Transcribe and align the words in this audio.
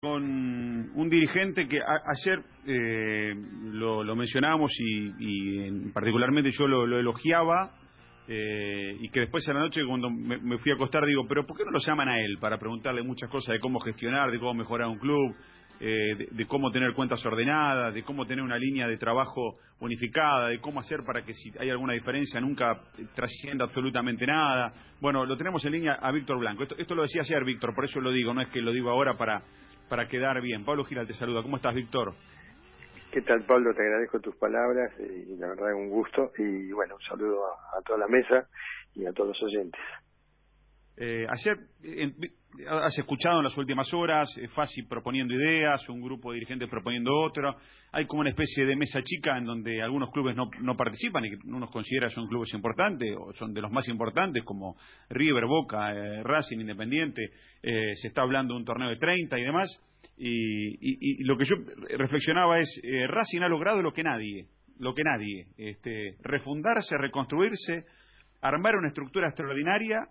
con 0.00 0.22
un 0.22 1.10
dirigente 1.10 1.68
que 1.68 1.78
ayer 1.78 2.42
eh, 2.66 3.34
lo, 3.64 4.02
lo, 4.02 4.16
mencionábamos 4.16 4.72
y, 4.78 5.12
y 5.18 5.90
particularmente 5.90 6.50
yo 6.52 6.66
lo, 6.66 6.98
elogiaba 6.98 7.74
eh, 8.26 8.96
y 8.98 9.10
que 9.10 9.20
después 9.20 9.46
en 9.46 9.56
la 9.56 9.60
noche 9.60 9.82
cuando 9.86 10.08
me, 10.08 10.56
fui 10.56 10.72
a 10.72 10.76
acostar 10.76 11.04
digo, 11.04 11.26
pero 11.28 11.44
¿por 11.44 11.54
qué 11.54 11.66
no 11.66 11.72
lo 11.72 11.80
llaman 11.80 12.08
a 12.08 12.18
él 12.18 12.38
para 12.40 12.56
preguntarle 12.56 13.02
muchas 13.02 13.28
cosas 13.28 13.52
de 13.52 13.60
cómo 13.60 13.78
gestionar, 13.78 14.30
de 14.30 14.38
cómo 14.38 14.54
mejorar 14.54 14.88
un 14.88 14.98
club, 14.98 15.36
eh, 15.80 16.28
de, 16.30 16.46
cómo 16.46 16.70
tener 16.70 16.94
cuentas 16.94 17.24
ordenadas, 17.26 17.92
de 17.92 18.02
cómo 18.02 18.24
tener 18.24 18.42
una 18.42 18.56
línea 18.56 18.88
de 18.88 18.96
trabajo 18.96 19.58
unificada, 19.80 20.48
de 20.48 20.60
cómo 20.60 20.80
hacer 20.80 21.00
para 21.04 21.26
que 21.26 21.34
si 21.34 21.52
hay 21.58 21.68
alguna 21.68 21.92
diferencia 21.92 22.40
nunca 22.40 22.80
trascienda 23.14 23.66
absolutamente 23.66 24.26
nada? 24.26 24.72
Bueno, 24.98 25.26
lo 25.26 25.36
tenemos 25.36 25.62
en 25.66 25.72
línea 25.72 25.98
a 26.00 26.10
Víctor 26.10 26.38
Blanco. 26.38 26.62
Esto 26.62 26.94
lo 26.94 27.02
decía 27.02 27.20
ayer 27.20 27.44
Víctor, 27.44 27.74
por 27.74 27.84
eso 27.84 28.00
lo 28.00 28.10
digo, 28.12 28.32
no 28.32 28.40
es 28.40 28.48
que 28.48 28.62
lo 28.62 28.72
digo 28.72 28.88
ahora 28.88 29.18
para 29.18 29.42
para 29.90 30.08
quedar 30.08 30.40
bien. 30.40 30.64
Pablo 30.64 30.84
Giral 30.84 31.06
te 31.06 31.12
saluda. 31.14 31.42
¿Cómo 31.42 31.56
estás, 31.56 31.74
Víctor? 31.74 32.14
¿Qué 33.10 33.20
tal, 33.22 33.42
Pablo? 33.42 33.74
Te 33.74 33.82
agradezco 33.82 34.20
tus 34.20 34.36
palabras 34.36 34.92
y 35.00 35.36
la 35.36 35.48
verdad 35.48 35.70
es 35.70 35.76
un 35.76 35.90
gusto. 35.90 36.30
Y 36.38 36.70
bueno, 36.70 36.94
un 36.94 37.02
saludo 37.02 37.44
a, 37.76 37.82
toda 37.82 37.98
la 37.98 38.06
mesa 38.06 38.48
y 38.94 39.04
a 39.04 39.12
todos 39.12 39.30
los 39.30 39.42
oyentes. 39.42 39.80
Eh, 41.02 41.26
ayer 41.30 41.56
has 42.68 42.98
escuchado 42.98 43.38
en 43.38 43.44
las 43.44 43.56
últimas 43.56 43.90
horas 43.94 44.28
eh, 44.36 44.48
Fasi 44.48 44.82
proponiendo 44.82 45.32
ideas, 45.32 45.88
un 45.88 46.02
grupo 46.02 46.30
de 46.30 46.34
dirigentes 46.34 46.68
proponiendo 46.68 47.16
otra. 47.16 47.56
Hay 47.92 48.04
como 48.04 48.20
una 48.20 48.28
especie 48.28 48.66
de 48.66 48.76
mesa 48.76 49.00
chica 49.02 49.38
en 49.38 49.46
donde 49.46 49.80
algunos 49.80 50.10
clubes 50.10 50.36
no, 50.36 50.50
no 50.60 50.76
participan 50.76 51.24
y 51.24 51.30
que 51.30 51.38
uno 51.46 51.70
considera 51.70 52.10
son 52.10 52.28
clubes 52.28 52.52
importantes 52.52 53.16
o 53.18 53.32
son 53.32 53.54
de 53.54 53.62
los 53.62 53.72
más 53.72 53.88
importantes 53.88 54.44
como 54.44 54.76
River, 55.08 55.46
Boca, 55.46 55.90
eh, 55.94 56.22
Racing, 56.22 56.58
Independiente. 56.58 57.30
Eh, 57.62 57.94
se 57.94 58.08
está 58.08 58.20
hablando 58.20 58.52
de 58.52 58.60
un 58.60 58.66
torneo 58.66 58.90
de 58.90 58.96
30 58.96 59.38
y 59.38 59.42
demás. 59.42 59.80
Y, 60.18 60.76
y, 60.82 61.24
lo 61.24 61.38
que 61.38 61.46
yo 61.46 61.56
reflexionaba 61.96 62.58
es, 62.58 62.80
Racing 63.08 63.40
ha 63.40 63.48
logrado 63.48 63.80
lo 63.80 63.92
que 63.92 64.02
nadie, 64.02 64.48
lo 64.78 64.94
que 64.94 65.02
nadie, 65.02 65.46
este, 65.56 66.16
refundarse, 66.22 66.98
reconstruirse, 66.98 67.86
armar 68.42 68.76
una 68.76 68.88
estructura 68.88 69.28
extraordinaria 69.28 70.08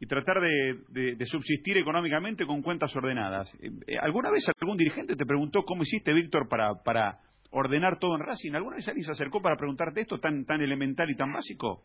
y 0.00 0.06
tratar 0.06 0.40
de, 0.40 1.26
subsistir 1.26 1.76
económicamente 1.78 2.46
con 2.46 2.62
cuentas 2.62 2.94
ordenadas. 2.94 3.52
Eh, 3.60 3.98
¿Alguna 4.00 4.30
vez 4.30 4.44
algún 4.60 4.76
dirigente 4.76 5.16
te 5.16 5.26
preguntó 5.26 5.64
cómo 5.64 5.82
hiciste, 5.82 6.12
Víctor, 6.12 6.48
para, 6.48 7.14
ordenar 7.50 7.98
todo 7.98 8.14
en 8.14 8.22
Racing? 8.22 8.52
¿Alguna 8.54 8.76
vez 8.76 8.86
alguien 8.88 9.04
se 9.04 9.12
acercó 9.12 9.42
para 9.42 9.56
preguntarte 9.56 10.00
esto 10.00 10.18
tan, 10.18 10.44
tan 10.44 10.60
elemental 10.60 11.10
y 11.10 11.16
tan 11.16 11.32
básico? 11.32 11.82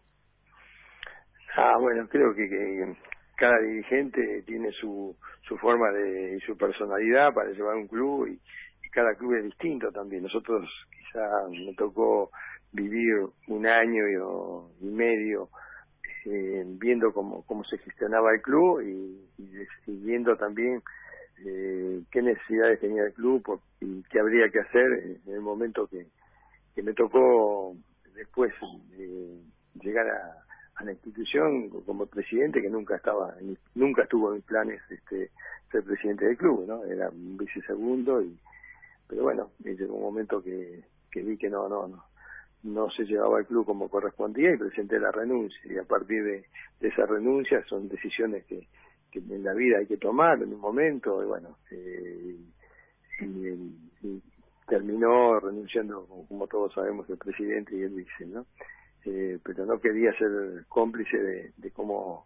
Ah, 1.56 1.78
bueno, 1.80 2.08
creo 2.08 2.34
que, 2.36 2.96
cada 3.36 3.60
dirigente 3.60 4.44
tiene 4.46 4.70
su, 4.80 5.16
su 5.48 5.58
forma 5.58 5.90
de, 5.92 6.38
y 6.38 6.40
su 6.42 6.56
personalidad 6.56 7.34
para 7.34 7.50
llevar 7.50 7.76
un 7.76 7.88
club 7.88 8.28
y, 8.28 8.34
y 8.34 8.90
cada 8.92 9.16
club 9.16 9.34
es 9.36 9.46
distinto 9.46 9.92
también. 9.92 10.22
Nosotros 10.24 10.70
quizá 10.92 11.28
me 11.50 11.74
tocó 11.74 12.30
vivir 12.74 13.14
un 13.48 13.66
año 13.66 14.04
y 14.82 14.86
medio 14.86 15.50
eh, 16.26 16.64
viendo 16.66 17.14
cómo, 17.14 17.44
cómo 17.46 17.64
se 17.66 17.78
gestionaba 17.80 18.34
el 18.34 18.42
club 18.42 18.82
y, 18.82 19.20
viendo 19.88 20.36
también 20.38 20.82
eh, 21.46 22.02
qué 22.12 22.22
necesidades 22.22 22.80
tenía 22.80 23.04
el 23.04 23.14
club 23.14 23.62
y 23.80 24.04
qué 24.04 24.20
habría 24.20 24.50
que 24.50 24.60
hacer 24.60 25.20
en 25.26 25.34
el 25.34 25.42
momento 25.42 25.88
que, 25.88 26.08
que 26.76 26.84
me 26.84 26.94
tocó 26.94 27.76
después 28.16 28.54
eh, 28.98 29.42
llegar 29.82 30.08
a, 30.08 30.44
a, 30.76 30.84
la 30.84 30.92
institución 30.92 31.70
como 31.70 32.06
presidente 32.06 32.62
que 32.62 32.70
nunca 32.70 32.96
estaba 32.96 33.36
nunca 33.76 34.04
estuvo 34.04 34.30
en 34.30 34.36
mis 34.36 34.46
planes 34.46 34.82
este 34.90 35.32
ser 35.72 35.84
presidente 35.84 36.26
del 36.26 36.38
club 36.38 36.66
no 36.68 36.86
era 36.86 37.10
un 37.10 37.38
vicesegundo 37.38 38.22
y 38.22 38.38
pero 39.08 39.24
bueno 39.24 39.52
llegó 39.64 39.96
un 39.96 40.04
momento 40.04 40.44
que 40.44 40.84
que 41.12 41.22
vi 41.22 41.38
que 41.38 41.50
no 41.50 41.68
no 41.68 41.88
no 41.88 42.06
no 42.64 42.90
se 42.92 43.04
llevaba 43.04 43.40
el 43.40 43.46
club 43.46 43.66
como 43.66 43.90
correspondía 43.90 44.54
y 44.54 44.58
presenté 44.58 45.00
la 45.00 45.12
renuncia. 45.12 45.60
Y 45.66 45.78
a 45.78 45.84
partir 45.84 46.24
de, 46.24 46.46
esa 46.80 47.06
renuncia 47.06 47.64
son 47.66 47.90
decisiones 47.90 48.46
que, 48.46 48.68
que, 49.12 49.20
en 49.20 49.44
la 49.44 49.54
vida 49.54 49.78
hay 49.80 49.86
que 49.86 49.98
tomar 49.98 50.42
en 50.42 50.54
un 50.54 50.60
momento. 50.60 51.22
Y 51.22 51.28
bueno, 51.28 51.58
eh, 51.72 52.36
y, 53.22 54.22
terminó 54.68 55.40
renunciando, 55.40 56.08
como 56.28 56.48
todos 56.48 56.74
sabemos, 56.74 57.10
el 57.10 57.18
presidente 57.18 57.76
y 57.76 57.82
el 57.82 57.90
vice, 57.90 58.26
¿no? 58.26 58.46
Eh, 59.06 59.38
pero 59.44 59.66
no 59.66 59.80
quería 59.80 60.14
ser 60.18 60.66
cómplice 60.70 61.18
de, 61.58 61.72
cómo 61.72 62.26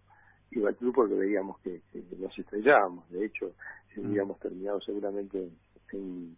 iba 0.51 0.69
el 0.69 0.75
club 0.75 0.93
porque 0.93 1.15
veíamos 1.15 1.59
que, 1.61 1.81
nos 2.19 2.37
estrellábamos. 2.37 3.09
De 3.09 3.25
hecho, 3.25 3.53
habíamos 3.97 4.39
terminado 4.39 4.79
seguramente 4.81 5.49
en, 5.91 6.37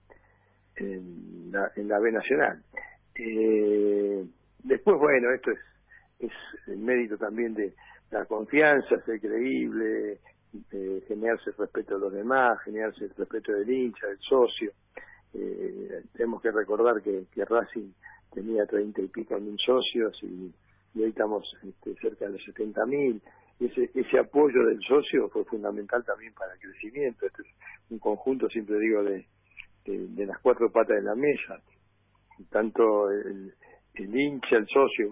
en, 0.78 1.52
la, 1.52 1.70
en 1.76 1.90
la 1.90 2.00
B 2.00 2.14
Nacional. 2.14 2.64
Eh, 3.22 4.26
después, 4.64 4.98
bueno, 4.98 5.32
esto 5.32 5.52
es, 5.52 5.60
es 6.20 6.32
el 6.68 6.78
mérito 6.78 7.18
también 7.18 7.54
de 7.54 7.74
la 8.12 8.26
confianza, 8.26 9.04
ser 9.04 9.20
creíble, 9.20 10.20
eh, 10.72 11.04
generarse 11.06 11.50
el 11.50 11.58
respeto 11.58 11.96
de 11.96 12.00
los 12.00 12.14
demás, 12.14 12.62
generarse 12.64 13.04
el 13.04 13.14
respeto 13.16 13.52
del 13.52 13.70
hincha, 13.70 14.08
del 14.08 14.20
socio. 14.20 14.72
Eh, 15.34 16.04
tenemos 16.14 16.42
que 16.42 16.50
recordar 16.52 17.02
que, 17.02 17.26
que 17.34 17.44
Racing 17.44 17.92
tenía 18.34 18.66
treinta 18.66 19.02
y 19.02 19.08
pico 19.08 19.38
mil 19.38 19.58
socios 19.60 20.18
y, 20.24 20.54
hoy 20.96 21.10
estamos 21.10 21.46
este, 21.62 21.96
cerca 21.96 22.26
de 22.26 22.32
los 22.32 22.44
setenta 22.46 22.86
mil. 22.86 23.22
Ese, 23.60 23.92
ese 23.94 24.18
apoyo 24.18 24.64
del 24.66 24.80
socio 24.88 25.28
fue 25.28 25.44
fundamental 25.44 26.06
también 26.06 26.34
para 26.34 26.54
el 26.54 26.60
crecimiento. 26.60 27.26
Este 27.26 27.42
es 27.42 27.48
un 27.90 28.00
conjunto, 28.00 28.48
siempre 28.48 28.80
digo, 28.80 29.04
de 29.04 30.26
las 30.26 30.40
cuatro 30.40 30.72
patas 30.72 30.96
de 30.96 31.04
la 31.04 31.16
mesa 31.16 31.62
tanto 32.50 33.12
el, 33.12 33.54
hincha, 33.96 34.58
el 34.58 34.68
socio, 34.68 35.10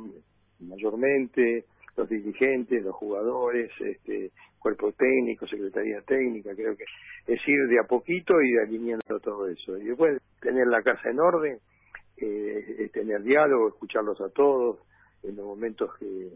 mayormente, 0.60 1.66
los 1.96 2.10
dirigentes, 2.10 2.84
los 2.84 2.96
jugadores, 2.96 3.72
este, 3.80 4.32
cuerpo 4.60 4.92
técnico, 4.94 5.48
secretaría 5.48 6.02
técnica, 6.02 6.56
creo 6.56 6.76
que 6.76 6.86
es 7.28 7.48
ir 7.48 7.68
de 7.68 7.80
a 7.80 7.88
poquito 7.88 8.34
y 8.42 8.58
alineando 8.58 9.20
todo 9.20 9.48
eso. 9.48 9.78
Y 9.78 9.86
después 9.86 10.22
tener 10.42 10.68
la 10.68 10.82
casa 10.82 11.10
en 11.10 11.20
orden, 11.20 11.60
eh, 12.18 12.90
tener 12.94 13.22
diálogo, 13.24 13.70
escucharlos 13.70 14.20
a 14.22 14.30
todos, 14.30 14.80
en 15.24 15.36
los 15.36 15.46
momentos 15.46 15.92
que, 16.00 16.30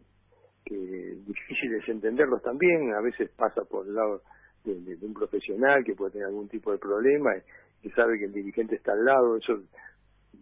que 0.65 0.75
difíciles 0.75 1.87
entenderlos 1.87 2.41
también, 2.41 2.93
a 2.93 3.01
veces 3.01 3.29
pasa 3.31 3.63
por 3.63 3.87
el 3.87 3.95
lado 3.95 4.21
de, 4.63 4.97
un 5.01 5.13
profesional 5.13 5.83
que 5.83 5.95
puede 5.95 6.11
tener 6.11 6.27
algún 6.27 6.47
tipo 6.49 6.71
de 6.71 6.77
problema 6.77 7.31
y 7.83 7.89
sabe 7.91 8.19
que 8.19 8.25
el 8.25 8.33
dirigente 8.33 8.75
está 8.75 8.93
al 8.93 9.03
lado, 9.03 9.37
eso 9.37 9.61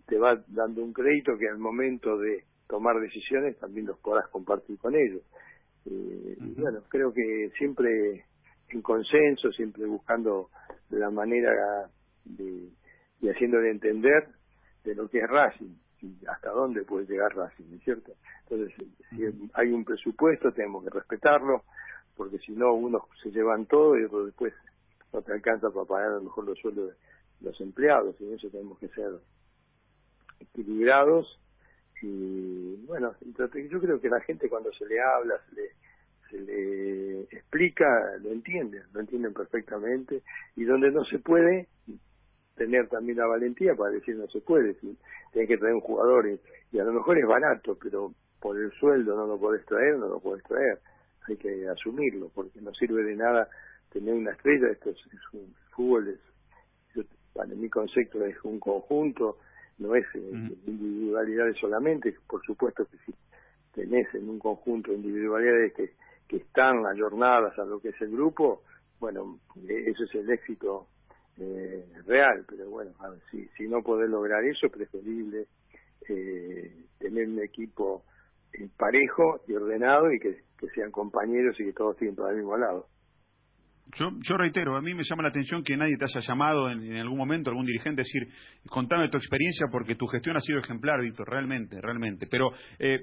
te 0.10 0.18
va 0.18 0.44
dando 0.48 0.84
un 0.84 0.92
crédito 0.92 1.38
que 1.38 1.48
al 1.48 1.60
momento 1.60 2.18
de 2.18 2.44
tomar 2.68 3.00
decisiones 3.00 3.58
también 3.60 3.86
los 3.86 4.00
podrás 4.00 4.28
compartir 4.30 4.78
con 4.80 4.96
ellos. 4.96 5.22
Eh, 5.86 6.36
y 6.40 6.62
bueno, 6.62 6.82
creo 6.90 7.14
que 7.14 7.52
siempre 7.58 8.26
en 8.70 8.82
consenso, 8.82 9.52
siempre 9.52 9.86
buscando 9.86 10.50
la 10.90 11.10
manera 11.10 11.90
de, 12.26 12.70
de 13.22 13.32
haciéndole 13.32 13.72
entender 13.72 14.28
de 14.84 14.96
lo 14.96 15.08
que 15.10 15.20
es 15.20 15.30
Racing 15.30 15.76
y 16.02 16.26
hasta 16.28 16.50
dónde 16.50 16.84
puede 16.84 17.06
llegar 17.06 17.36
Racing, 17.36 17.66
¿no 17.70 17.76
es 17.78 17.84
cierto? 17.84 18.14
Entonces, 18.50 18.76
si 19.10 19.24
hay 19.54 19.72
un 19.72 19.84
presupuesto, 19.84 20.52
tenemos 20.52 20.84
que 20.84 20.90
respetarlo, 20.90 21.64
porque 22.16 22.38
si 22.40 22.54
no, 22.54 22.74
unos 22.74 23.04
se 23.22 23.32
llevan 23.32 23.66
todo 23.66 23.98
y 23.98 24.06
otros 24.06 24.28
después 24.28 24.54
no 25.14 25.22
te 25.22 25.34
alcanza 25.34 25.70
para 25.72 25.86
pagar 25.86 26.12
a 26.12 26.16
lo 26.16 26.24
mejor 26.24 26.46
los 26.46 26.58
sueldos 26.60 26.90
de 26.90 27.50
los 27.50 27.60
empleados, 27.62 28.16
y 28.20 28.32
eso 28.34 28.50
tenemos 28.50 28.78
que 28.80 28.88
ser 28.90 29.12
equilibrados 30.40 31.40
y 32.02 32.76
bueno, 32.86 33.14
yo 33.22 33.80
creo 33.80 34.00
que 34.00 34.10
la 34.10 34.22
gente 34.22 34.50
cuando 34.50 34.72
se 34.74 34.86
le 34.86 35.02
habla, 35.02 35.36
se 35.50 35.56
le, 35.56 35.70
se 36.30 36.40
le 36.40 37.22
explica, 37.24 37.86
lo 38.22 38.32
entiende, 38.32 38.84
lo 38.94 39.02
entienden 39.02 39.34
perfectamente 39.34 40.24
y 40.56 40.64
donde 40.64 40.92
no 40.92 41.04
se 41.06 41.20
puede, 41.20 41.68
tener 42.60 42.90
también 42.90 43.18
la 43.18 43.26
valentía 43.26 43.74
para 43.74 43.92
decir 43.92 44.16
no 44.18 44.28
se 44.28 44.42
puede, 44.42 44.74
si 44.76 44.98
tienes 45.32 45.48
que 45.48 45.58
traer 45.58 45.74
un 45.74 45.82
jugador 45.82 46.28
y, 46.28 46.80
a 46.80 46.84
lo 46.84 46.94
mejor 46.94 47.18
es 47.18 47.26
barato, 47.26 47.78
pero 47.82 48.14
por 48.40 48.58
el 48.58 48.72
sueldo 48.74 49.16
no 49.16 49.26
lo 49.26 49.40
podés 49.40 49.66
traer, 49.66 49.98
no 49.98 50.10
lo 50.10 50.20
podés 50.20 50.44
traer, 50.44 50.80
hay 51.28 51.38
que 51.38 51.68
asumirlo 51.70 52.30
porque 52.36 52.60
no 52.62 52.74
sirve 52.74 53.04
de 53.04 53.16
nada 53.16 53.50
tener 53.92 54.14
una 54.14 54.32
estrella, 54.32 54.70
esto 54.72 54.90
es, 54.92 54.98
un 55.34 55.56
fútbol, 55.72 56.10
es, 56.10 57.06
para 57.34 57.48
mi 57.56 57.70
concepto 57.70 58.24
es 58.26 58.36
un 58.44 58.60
conjunto, 58.60 59.38
no 59.80 59.96
es 59.96 60.06
eh, 60.14 60.52
individualidades 60.68 61.58
solamente, 61.58 62.16
por 62.28 62.44
supuesto 62.46 62.86
que 62.86 62.98
si 63.06 63.14
tenés 63.74 64.14
en 64.14 64.30
un 64.30 64.40
conjunto 64.40 64.94
individualidades 64.94 65.74
que, 65.74 65.94
que 66.28 66.38
están 66.38 66.86
ayornadas 66.86 67.58
a 67.58 67.66
lo 67.66 67.80
que 67.80 67.90
es 67.90 68.02
el 68.02 68.12
grupo, 68.12 68.62
bueno, 69.00 69.40
e, 69.68 69.90
eso 69.90 70.04
es 70.04 70.16
el 70.16 70.30
éxito 70.30 70.88
eh, 71.38 71.86
real, 72.06 72.46
pero 72.48 72.70
bueno, 72.70 72.92
a 73.00 73.10
ver, 73.10 73.20
si, 73.32 73.48
si 73.58 73.68
no 73.68 73.82
podés 73.82 74.10
lograr 74.10 74.44
eso, 74.44 74.68
es 74.68 74.72
preferible 74.72 75.48
eh, 76.08 76.86
tener 77.00 77.28
un 77.28 77.40
equipo 77.40 78.04
parejo 78.78 79.42
y 79.48 79.54
ordenado 79.54 80.12
y 80.12 80.20
que, 80.20 80.42
que 80.58 80.68
sean 80.70 80.92
compañeros 80.92 81.58
y 81.60 81.66
que 81.66 81.74
todos 81.74 81.94
estén 81.94 82.16
para 82.16 82.32
el 82.32 82.38
mismo 82.38 82.58
lado. 82.58 82.88
Yo, 83.96 84.12
yo 84.22 84.38
reitero, 84.38 84.76
a 84.76 84.82
mí 84.82 84.94
me 84.94 85.04
llama 85.04 85.24
la 85.24 85.30
atención 85.30 85.64
que 85.64 85.76
nadie 85.76 85.98
te 85.98 86.06
haya 86.06 86.20
llamado 86.20 86.70
en, 86.70 86.96
algún 86.98 87.18
momento, 87.18 87.50
algún 87.50 87.66
dirigente, 87.66 88.02
decir, 88.02 88.28
contame 88.68 89.10
tu 89.10 89.18
experiencia 89.18 89.66
porque 89.72 89.96
tu 89.96 90.06
gestión 90.08 90.38
ha 90.38 90.42
sido 90.42 90.60
ejemplar, 90.60 91.02
Víctor, 91.02 91.28
realmente, 91.28 91.82
realmente. 91.82 92.28
Pero, 92.28 92.52
eh, 92.78 93.00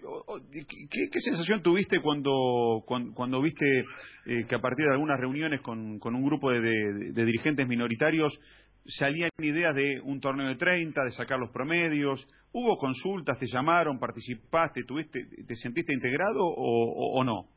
¿qué, 0.91 1.21
sensación 1.21 1.63
tuviste 1.63 2.01
cuando, 2.01 2.85
cuando, 2.87 3.43
viste 3.43 3.81
eh, 4.27 4.45
que 4.49 4.55
a 4.55 4.61
partir 4.61 4.87
de 4.87 4.93
algunas 4.93 5.19
reuniones 5.19 5.61
con, 5.61 5.99
con 5.99 6.15
un 6.15 6.25
grupo 6.25 6.53
de, 6.53 7.13
dirigentes 7.13 7.67
minoritarios 7.67 8.39
salían 8.85 9.31
ideas 9.39 9.75
de 9.75 10.01
un 10.05 10.21
torneo 10.21 10.47
de 10.47 10.55
30, 10.55 11.03
de 11.03 11.11
sacar 11.11 11.41
los 11.41 11.51
promedios? 11.51 12.25
¿Hubo 12.53 12.77
consultas, 12.79 13.39
te 13.39 13.47
llamaron, 13.47 13.99
participaste, 13.99 14.85
tuviste, 14.85 15.19
te 15.47 15.55
sentiste 15.57 15.93
integrado 15.93 16.45
o 16.47 17.25
no? 17.25 17.56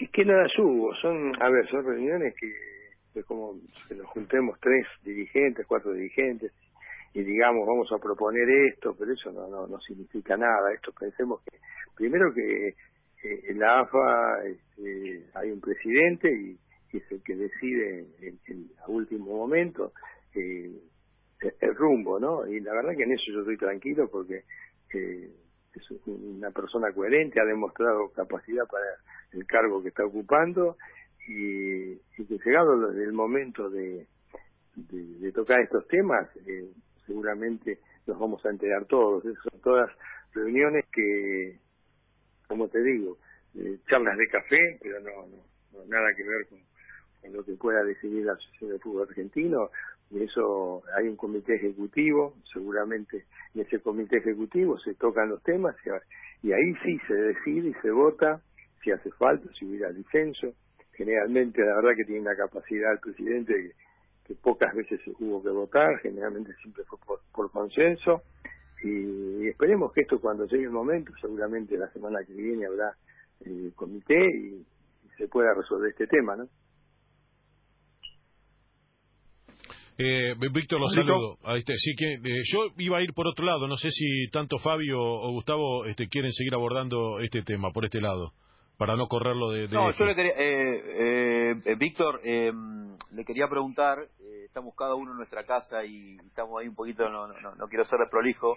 Es 0.00 0.10
que 0.10 0.24
nada 0.24 0.46
hubo, 0.58 0.94
son, 0.94 1.32
a 1.42 1.50
ver, 1.50 1.68
son 1.68 1.84
reuniones 1.84 2.34
que 2.34 2.50
es 3.14 3.24
como 3.26 3.54
que 3.86 3.94
nos 3.94 4.06
juntemos 4.06 4.58
tres 4.60 4.86
dirigentes, 5.04 5.66
cuatro 5.66 5.92
dirigentes 5.92 6.52
y 7.12 7.22
digamos 7.22 7.66
vamos 7.66 7.92
a 7.92 7.98
proponer 7.98 8.48
esto, 8.72 8.94
pero 8.98 9.12
eso 9.12 9.30
no, 9.30 9.48
no, 9.48 9.66
no 9.66 9.78
significa 9.80 10.38
nada. 10.38 10.72
Esto 10.72 10.92
pensemos 10.98 11.42
que 11.42 11.58
primero 11.94 12.32
que 12.32 12.68
eh, 12.68 12.74
en 13.22 13.58
la 13.58 13.80
AFA 13.80 14.44
este, 14.46 15.26
hay 15.34 15.50
un 15.50 15.60
presidente 15.60 16.32
y, 16.32 16.58
es 16.96 17.04
el 17.12 17.22
que 17.22 17.36
decide 17.36 18.06
en, 18.20 18.40
en 18.46 18.70
último 18.88 19.26
momento 19.26 19.92
eh, 20.34 20.72
el 21.60 21.74
rumbo, 21.76 22.18
¿no? 22.18 22.46
Y 22.46 22.58
la 22.60 22.72
verdad 22.72 22.96
que 22.96 23.04
en 23.04 23.12
eso 23.12 23.30
yo 23.32 23.40
estoy 23.40 23.56
tranquilo 23.56 24.08
porque 24.10 24.42
eh, 24.94 25.30
es 25.74 25.90
una 26.06 26.50
persona 26.50 26.92
coherente, 26.92 27.40
ha 27.40 27.44
demostrado 27.44 28.10
capacidad 28.10 28.66
para 28.66 28.86
el 29.32 29.46
cargo 29.46 29.82
que 29.82 29.88
está 29.88 30.04
ocupando 30.04 30.76
y, 31.28 31.96
que 31.96 32.38
llegado 32.44 32.90
el 32.90 33.12
momento 33.12 33.70
de, 33.70 34.06
tocar 35.34 35.60
estos 35.60 35.86
temas, 35.88 36.28
eh, 36.46 36.70
seguramente 37.06 37.78
nos 38.06 38.18
vamos 38.18 38.44
a 38.44 38.50
enterar 38.50 38.84
todos. 38.86 39.24
Esas 39.24 39.42
son 39.50 39.60
todas 39.60 39.90
reuniones 40.32 40.86
que, 40.92 41.58
como 42.48 42.68
te 42.68 42.82
digo, 42.82 43.18
eh, 43.54 43.78
charlas 43.88 44.16
de 44.16 44.28
café, 44.28 44.78
pero 44.82 45.00
no, 45.00 45.26
no, 45.72 45.84
nada 45.86 46.14
que 46.16 46.24
ver 46.24 46.46
con, 46.48 46.60
lo 47.32 47.44
que 47.44 47.52
pueda 47.52 47.84
decidir 47.84 48.24
la 48.24 48.32
Asociación 48.32 48.70
de 48.70 48.78
Fútbol 48.78 49.08
Argentino. 49.08 49.70
Y 50.10 50.22
eso 50.24 50.82
hay 50.96 51.06
un 51.06 51.16
comité 51.16 51.54
ejecutivo, 51.54 52.34
seguramente 52.52 53.26
en 53.54 53.62
ese 53.62 53.80
comité 53.80 54.18
ejecutivo 54.18 54.78
se 54.78 54.94
tocan 54.94 55.28
los 55.28 55.42
temas 55.42 55.76
y 56.42 56.52
ahí 56.52 56.74
sí 56.84 56.98
se 57.06 57.14
decide 57.14 57.68
y 57.68 57.74
se 57.82 57.90
vota 57.90 58.40
si 58.82 58.90
hace 58.90 59.10
falta, 59.12 59.48
si 59.58 59.66
hubiera 59.66 59.90
disenso. 59.92 60.52
Generalmente, 60.92 61.62
la 61.64 61.76
verdad 61.76 61.96
que 61.96 62.04
tiene 62.04 62.22
una 62.22 62.36
capacidad 62.36 62.92
el 62.92 62.98
presidente 62.98 63.74
que, 64.26 64.34
pocas 64.42 64.72
veces 64.74 65.00
hubo 65.18 65.42
que 65.42 65.50
votar, 65.50 65.98
generalmente 66.02 66.54
siempre 66.62 66.84
fue 66.84 66.98
por, 67.32 67.50
consenso. 67.50 68.22
Y, 68.82 69.48
esperemos 69.48 69.92
que 69.92 70.02
esto 70.02 70.20
cuando 70.20 70.46
llegue 70.46 70.64
el 70.64 70.70
momento, 70.70 71.12
seguramente 71.20 71.76
la 71.76 71.90
semana 71.92 72.20
que 72.24 72.32
viene 72.32 72.66
habrá 72.66 72.94
el 73.40 73.72
comité 73.74 74.24
y, 74.24 74.64
se 75.18 75.28
pueda 75.28 75.52
resolver 75.52 75.90
este 75.90 76.06
tema, 76.06 76.34
¿no? 76.34 76.48
Eh, 80.02 80.34
Víctor, 80.52 80.80
lo 80.80 80.88
saludo. 80.88 81.36
Este, 81.56 81.74
sí 81.76 81.94
que 81.94 82.14
eh, 82.14 82.42
yo 82.52 82.68
iba 82.78 82.98
a 82.98 83.02
ir 83.02 83.12
por 83.12 83.26
otro 83.26 83.44
lado. 83.44 83.68
No 83.68 83.76
sé 83.76 83.90
si 83.90 84.30
tanto 84.30 84.56
Fabio 84.58 84.98
o 84.98 85.30
Gustavo 85.32 85.84
este, 85.84 86.08
quieren 86.08 86.32
seguir 86.32 86.54
abordando 86.54 87.20
este 87.20 87.42
tema 87.42 87.70
por 87.70 87.84
este 87.84 88.00
lado 88.00 88.32
para 88.80 88.96
no 88.96 89.08
correrlo 89.08 89.50
de... 89.50 89.68
no, 89.68 89.92
yo 89.92 90.04
le 90.06 90.14
quería... 90.14 90.32
Eh, 90.38 91.60
eh, 91.66 91.74
Víctor, 91.76 92.22
eh, 92.24 92.50
le 93.12 93.24
quería 93.26 93.46
preguntar, 93.46 93.98
estamos 94.46 94.74
cada 94.74 94.94
uno 94.94 95.10
en 95.10 95.18
nuestra 95.18 95.44
casa 95.44 95.84
y 95.84 96.16
estamos 96.26 96.58
ahí 96.58 96.68
un 96.68 96.74
poquito, 96.74 97.06
no, 97.10 97.26
no, 97.28 97.54
no 97.56 97.68
quiero 97.68 97.84
ser 97.84 97.98
prolijo, 98.10 98.56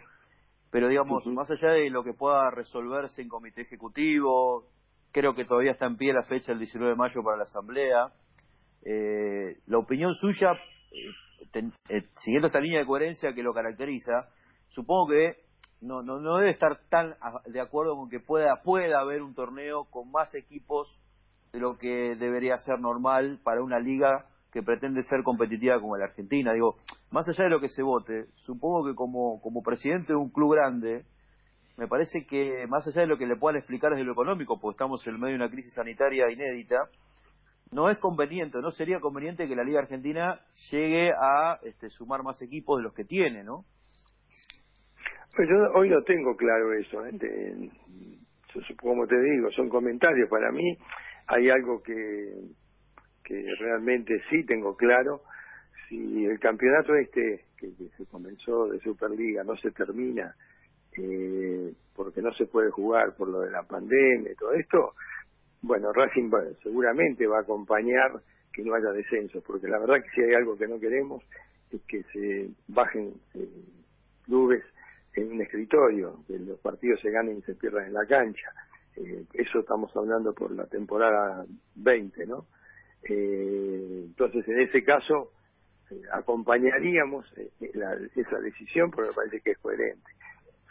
pero 0.71 0.87
digamos, 0.87 1.25
más 1.27 1.51
allá 1.51 1.71
de 1.71 1.89
lo 1.89 2.05
que 2.05 2.13
pueda 2.13 2.49
resolverse 2.51 3.21
en 3.21 3.27
comité 3.27 3.63
ejecutivo, 3.63 4.63
creo 5.11 5.35
que 5.35 5.43
todavía 5.43 5.73
está 5.73 5.87
en 5.87 5.97
pie 5.97 6.13
la 6.13 6.23
fecha 6.23 6.53
del 6.53 6.59
19 6.59 6.91
de 6.91 6.95
mayo 6.97 7.21
para 7.21 7.35
la 7.35 7.43
asamblea, 7.43 8.07
la 9.65 9.77
opinión 9.77 10.13
suya, 10.13 10.53
siguiendo 12.19 12.47
esta 12.47 12.59
línea 12.59 12.79
de 12.79 12.85
coherencia 12.85 13.33
que 13.33 13.43
lo 13.43 13.53
caracteriza, 13.53 14.29
supongo 14.69 15.07
que 15.09 15.37
no, 15.81 16.01
no, 16.01 16.19
no 16.19 16.37
debe 16.37 16.51
estar 16.51 16.79
tan 16.89 17.15
de 17.45 17.59
acuerdo 17.59 17.95
con 17.95 18.09
que 18.09 18.19
pueda, 18.19 18.61
pueda 18.63 18.99
haber 18.99 19.21
un 19.21 19.35
torneo 19.35 19.85
con 19.85 20.11
más 20.11 20.33
equipos 20.33 20.99
de 21.51 21.59
lo 21.59 21.77
que 21.77 22.15
debería 22.15 22.57
ser 22.57 22.79
normal 22.79 23.39
para 23.43 23.61
una 23.61 23.79
liga 23.79 24.25
que 24.51 24.63
pretende 24.63 25.03
ser 25.03 25.23
competitiva 25.23 25.79
como 25.79 25.97
la 25.97 26.05
Argentina. 26.05 26.53
Digo, 26.53 26.77
más 27.11 27.27
allá 27.27 27.45
de 27.45 27.49
lo 27.49 27.59
que 27.59 27.69
se 27.69 27.83
vote, 27.83 28.27
supongo 28.35 28.85
que 28.85 28.95
como, 28.95 29.41
como 29.41 29.61
presidente 29.61 30.13
de 30.13 30.17
un 30.17 30.29
club 30.29 30.53
grande, 30.53 31.05
me 31.75 31.87
parece 31.87 32.25
que 32.25 32.65
más 32.67 32.87
allá 32.87 33.01
de 33.01 33.07
lo 33.07 33.17
que 33.17 33.25
le 33.25 33.35
puedan 33.35 33.57
explicar 33.57 33.91
desde 33.91 34.03
lo 34.03 34.13
económico, 34.13 34.59
porque 34.59 34.75
estamos 34.75 35.05
en 35.07 35.19
medio 35.19 35.37
de 35.37 35.43
una 35.43 35.49
crisis 35.49 35.73
sanitaria 35.73 36.31
inédita, 36.31 36.77
no 37.73 37.89
es 37.89 37.97
conveniente, 37.97 38.59
no 38.59 38.71
sería 38.71 38.99
conveniente 38.99 39.47
que 39.47 39.55
la 39.55 39.63
Liga 39.63 39.79
Argentina 39.79 40.39
llegue 40.71 41.11
a 41.11 41.59
este, 41.63 41.89
sumar 41.89 42.23
más 42.23 42.41
equipos 42.41 42.77
de 42.77 42.83
los 42.83 42.93
que 42.93 43.03
tiene, 43.03 43.43
¿no? 43.43 43.65
Pues 45.35 45.49
yo 45.49 45.55
hoy 45.73 45.89
no 45.89 46.03
tengo 46.03 46.35
claro 46.35 46.73
eso, 46.73 47.05
¿eh? 47.07 47.11
como 48.79 49.07
te 49.07 49.19
digo, 49.19 49.49
son 49.51 49.67
comentarios. 49.67 50.29
Para 50.29 50.51
mí 50.51 50.77
hay 51.27 51.49
algo 51.49 51.81
que, 51.81 52.33
que 53.23 53.43
realmente 53.59 54.21
sí 54.29 54.45
tengo 54.45 54.75
claro. 54.75 55.21
Si 55.89 56.25
el 56.25 56.39
campeonato 56.39 56.95
este, 56.95 57.45
que, 57.57 57.71
se 57.97 58.05
comenzó 58.05 58.67
de 58.67 58.79
Superliga, 58.79 59.43
no 59.43 59.55
se 59.57 59.71
termina 59.71 60.35
eh, 60.97 61.73
porque 61.95 62.21
no 62.21 62.31
se 62.33 62.45
puede 62.45 62.69
jugar 62.69 63.15
por 63.15 63.27
lo 63.27 63.41
de 63.41 63.51
la 63.51 63.63
pandemia 63.63 64.31
y 64.31 64.35
todo 64.35 64.53
esto, 64.53 64.93
bueno, 65.63 65.91
Racing 65.91 66.29
seguramente 66.61 67.25
va 67.25 67.39
a 67.39 67.41
acompañar 67.41 68.21
que 68.53 68.63
no 68.63 68.75
haya 68.75 68.91
descenso, 68.91 69.41
porque 69.41 69.67
la 69.67 69.79
verdad 69.79 70.03
que 70.03 70.09
si 70.11 70.21
hay 70.21 70.35
algo 70.35 70.55
que 70.55 70.67
no 70.67 70.79
queremos 70.79 71.23
es 71.71 71.81
que 71.87 72.03
se 72.13 72.49
bajen 72.67 73.13
eh, 73.33 73.49
clubes 74.25 74.63
en 75.15 75.31
un 75.31 75.41
escritorio, 75.41 76.23
que 76.27 76.37
los 76.39 76.59
partidos 76.59 76.99
se 77.01 77.11
ganen 77.11 77.37
y 77.37 77.41
se 77.41 77.55
pierdan 77.55 77.87
en 77.87 77.93
la 77.93 78.05
cancha. 78.05 78.51
Eh, 78.95 79.25
eso 79.33 79.59
estamos 79.59 79.95
hablando 79.95 80.33
por 80.33 80.51
la 80.51 80.65
temporada 80.67 81.45
20, 81.75 82.25
¿no? 82.27 82.45
Eh, 83.03 84.03
entonces, 84.05 84.47
en 84.47 84.59
ese 84.59 84.83
caso, 84.83 85.31
eh, 85.89 86.01
acompañaríamos 86.11 87.25
esa 88.15 88.39
decisión 88.39 88.91
porque 88.91 89.09
me 89.09 89.15
parece 89.15 89.41
que 89.41 89.51
es 89.51 89.57
coherente. 89.59 90.09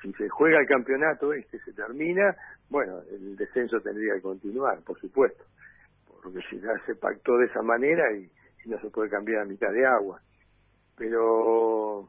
Si 0.02 0.12
se 0.14 0.28
juega 0.28 0.60
el 0.60 0.66
campeonato, 0.66 1.32
este 1.32 1.58
se 1.60 1.72
termina, 1.72 2.34
bueno, 2.68 3.00
el 3.10 3.36
descenso 3.36 3.80
tendría 3.80 4.14
que 4.14 4.22
continuar, 4.22 4.82
por 4.82 4.98
supuesto, 5.00 5.44
porque 6.22 6.40
si 6.50 6.60
ya 6.60 6.72
se 6.86 6.96
pactó 6.96 7.36
de 7.38 7.46
esa 7.46 7.62
manera 7.62 8.04
y 8.16 8.28
no 8.68 8.80
se 8.80 8.90
puede 8.90 9.08
cambiar 9.08 9.42
a 9.42 9.44
mitad 9.44 9.70
de 9.72 9.86
agua. 9.86 10.20
Pero 10.96 12.08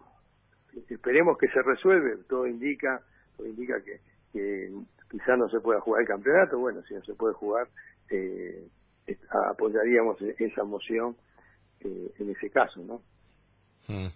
esperemos 0.90 1.38
que 1.38 1.48
se 1.48 1.62
resuelve, 1.62 2.18
todo 2.28 2.48
indica, 2.48 3.02
todo 3.38 3.48
indica 3.48 3.76
que, 3.84 4.00
que 4.32 4.72
quizá 5.10 5.36
no 5.38 5.48
se 5.50 5.60
pueda 5.60 5.80
jugar 5.80 6.02
el 6.02 6.08
campeonato, 6.08 6.58
bueno, 6.60 6.82
si 6.84 6.94
no 6.94 7.04
se 7.04 7.14
puede 7.14 7.34
jugar, 7.36 7.68
eh, 8.10 8.68
apoyaríamos 9.52 10.22
esa 10.22 10.64
moción 10.64 11.16
eh, 11.82 12.12
en 12.20 12.30
ese 12.30 12.50
caso, 12.50 12.82
¿no? 12.82 13.02
Mm. 13.88 14.08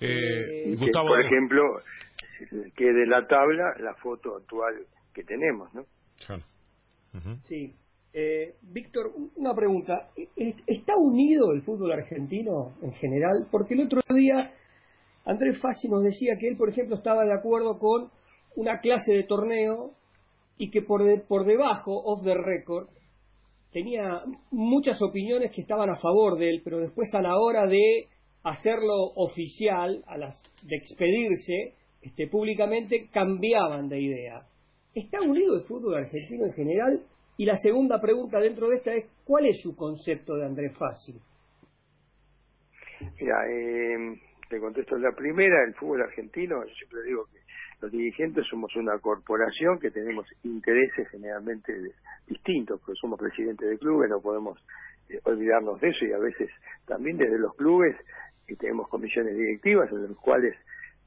Eh, 0.00 0.76
Gustavo, 0.78 1.08
por 1.08 1.20
ejemplo, 1.20 1.82
que 2.74 2.84
de 2.84 3.06
la 3.06 3.26
tabla 3.26 3.74
la 3.80 3.94
foto 3.94 4.36
actual 4.36 4.74
que 5.12 5.24
tenemos, 5.24 5.72
¿no? 5.74 5.84
Sí. 7.44 7.74
Eh, 8.12 8.54
Víctor, 8.62 9.12
una 9.36 9.54
pregunta. 9.54 10.10
¿E-, 10.16 10.28
e-, 10.36 10.56
¿Está 10.66 10.96
unido 10.96 11.52
el 11.52 11.62
fútbol 11.62 11.92
argentino 11.92 12.74
en 12.82 12.92
general? 12.92 13.46
Porque 13.50 13.74
el 13.74 13.82
otro 13.82 14.00
día 14.14 14.52
Andrés 15.28 15.60
Fassi 15.60 15.88
nos 15.88 16.02
decía 16.02 16.36
que 16.40 16.48
él, 16.48 16.56
por 16.56 16.70
ejemplo, 16.70 16.96
estaba 16.96 17.24
de 17.24 17.34
acuerdo 17.34 17.78
con 17.78 18.10
una 18.56 18.80
clase 18.80 19.12
de 19.12 19.24
torneo 19.24 19.92
y 20.56 20.70
que 20.70 20.80
por, 20.82 21.02
por 21.26 21.44
debajo, 21.44 21.92
off 22.02 22.24
the 22.24 22.34
record, 22.34 22.88
tenía 23.70 24.22
muchas 24.50 25.00
opiniones 25.02 25.52
que 25.52 25.60
estaban 25.60 25.90
a 25.90 25.96
favor 25.96 26.38
de 26.38 26.48
él, 26.48 26.62
pero 26.64 26.78
después 26.78 27.14
a 27.14 27.20
la 27.20 27.36
hora 27.36 27.66
de 27.66 28.08
hacerlo 28.42 28.94
oficial, 29.16 30.02
a 30.06 30.16
las 30.16 30.42
de 30.62 30.76
expedirse 30.76 31.74
este, 32.02 32.28
públicamente, 32.28 33.08
cambiaban 33.12 33.88
de 33.88 34.00
idea. 34.00 34.42
¿Está 34.94 35.20
unido 35.20 35.56
el 35.56 35.62
fútbol 35.62 35.96
argentino 35.96 36.46
en 36.46 36.52
general? 36.52 37.02
Y 37.36 37.44
la 37.44 37.56
segunda 37.56 38.00
pregunta 38.00 38.40
dentro 38.40 38.68
de 38.68 38.76
esta 38.76 38.94
es, 38.94 39.06
¿cuál 39.24 39.46
es 39.46 39.60
su 39.62 39.76
concepto 39.76 40.34
de 40.36 40.46
Andrés 40.46 40.76
Fassi? 40.76 41.14
Mira, 43.20 43.36
eh, 43.48 44.20
te 44.48 44.58
contesto 44.58 44.96
la 44.98 45.12
primera, 45.12 45.64
el 45.64 45.74
fútbol 45.74 46.02
argentino, 46.02 46.64
yo 46.64 46.74
siempre 46.74 47.02
digo 47.04 47.26
que 47.26 47.38
los 47.80 47.92
dirigentes 47.92 48.44
somos 48.50 48.74
una 48.74 48.98
corporación 48.98 49.78
que 49.78 49.90
tenemos 49.90 50.26
intereses 50.42 51.08
generalmente 51.10 51.72
distintos, 52.26 52.80
porque 52.80 52.98
somos 53.00 53.20
presidentes 53.20 53.68
de 53.68 53.78
clubes, 53.78 54.10
no 54.10 54.20
podemos 54.20 54.58
olvidarnos 55.24 55.80
de 55.80 55.88
eso 55.88 56.04
y 56.04 56.12
a 56.12 56.18
veces 56.18 56.50
también 56.86 57.16
desde 57.16 57.38
los 57.38 57.54
clubes 57.54 57.96
y 58.46 58.56
tenemos 58.56 58.88
comisiones 58.88 59.36
directivas 59.36 59.90
en 59.92 60.08
las 60.08 60.16
cuales 60.16 60.54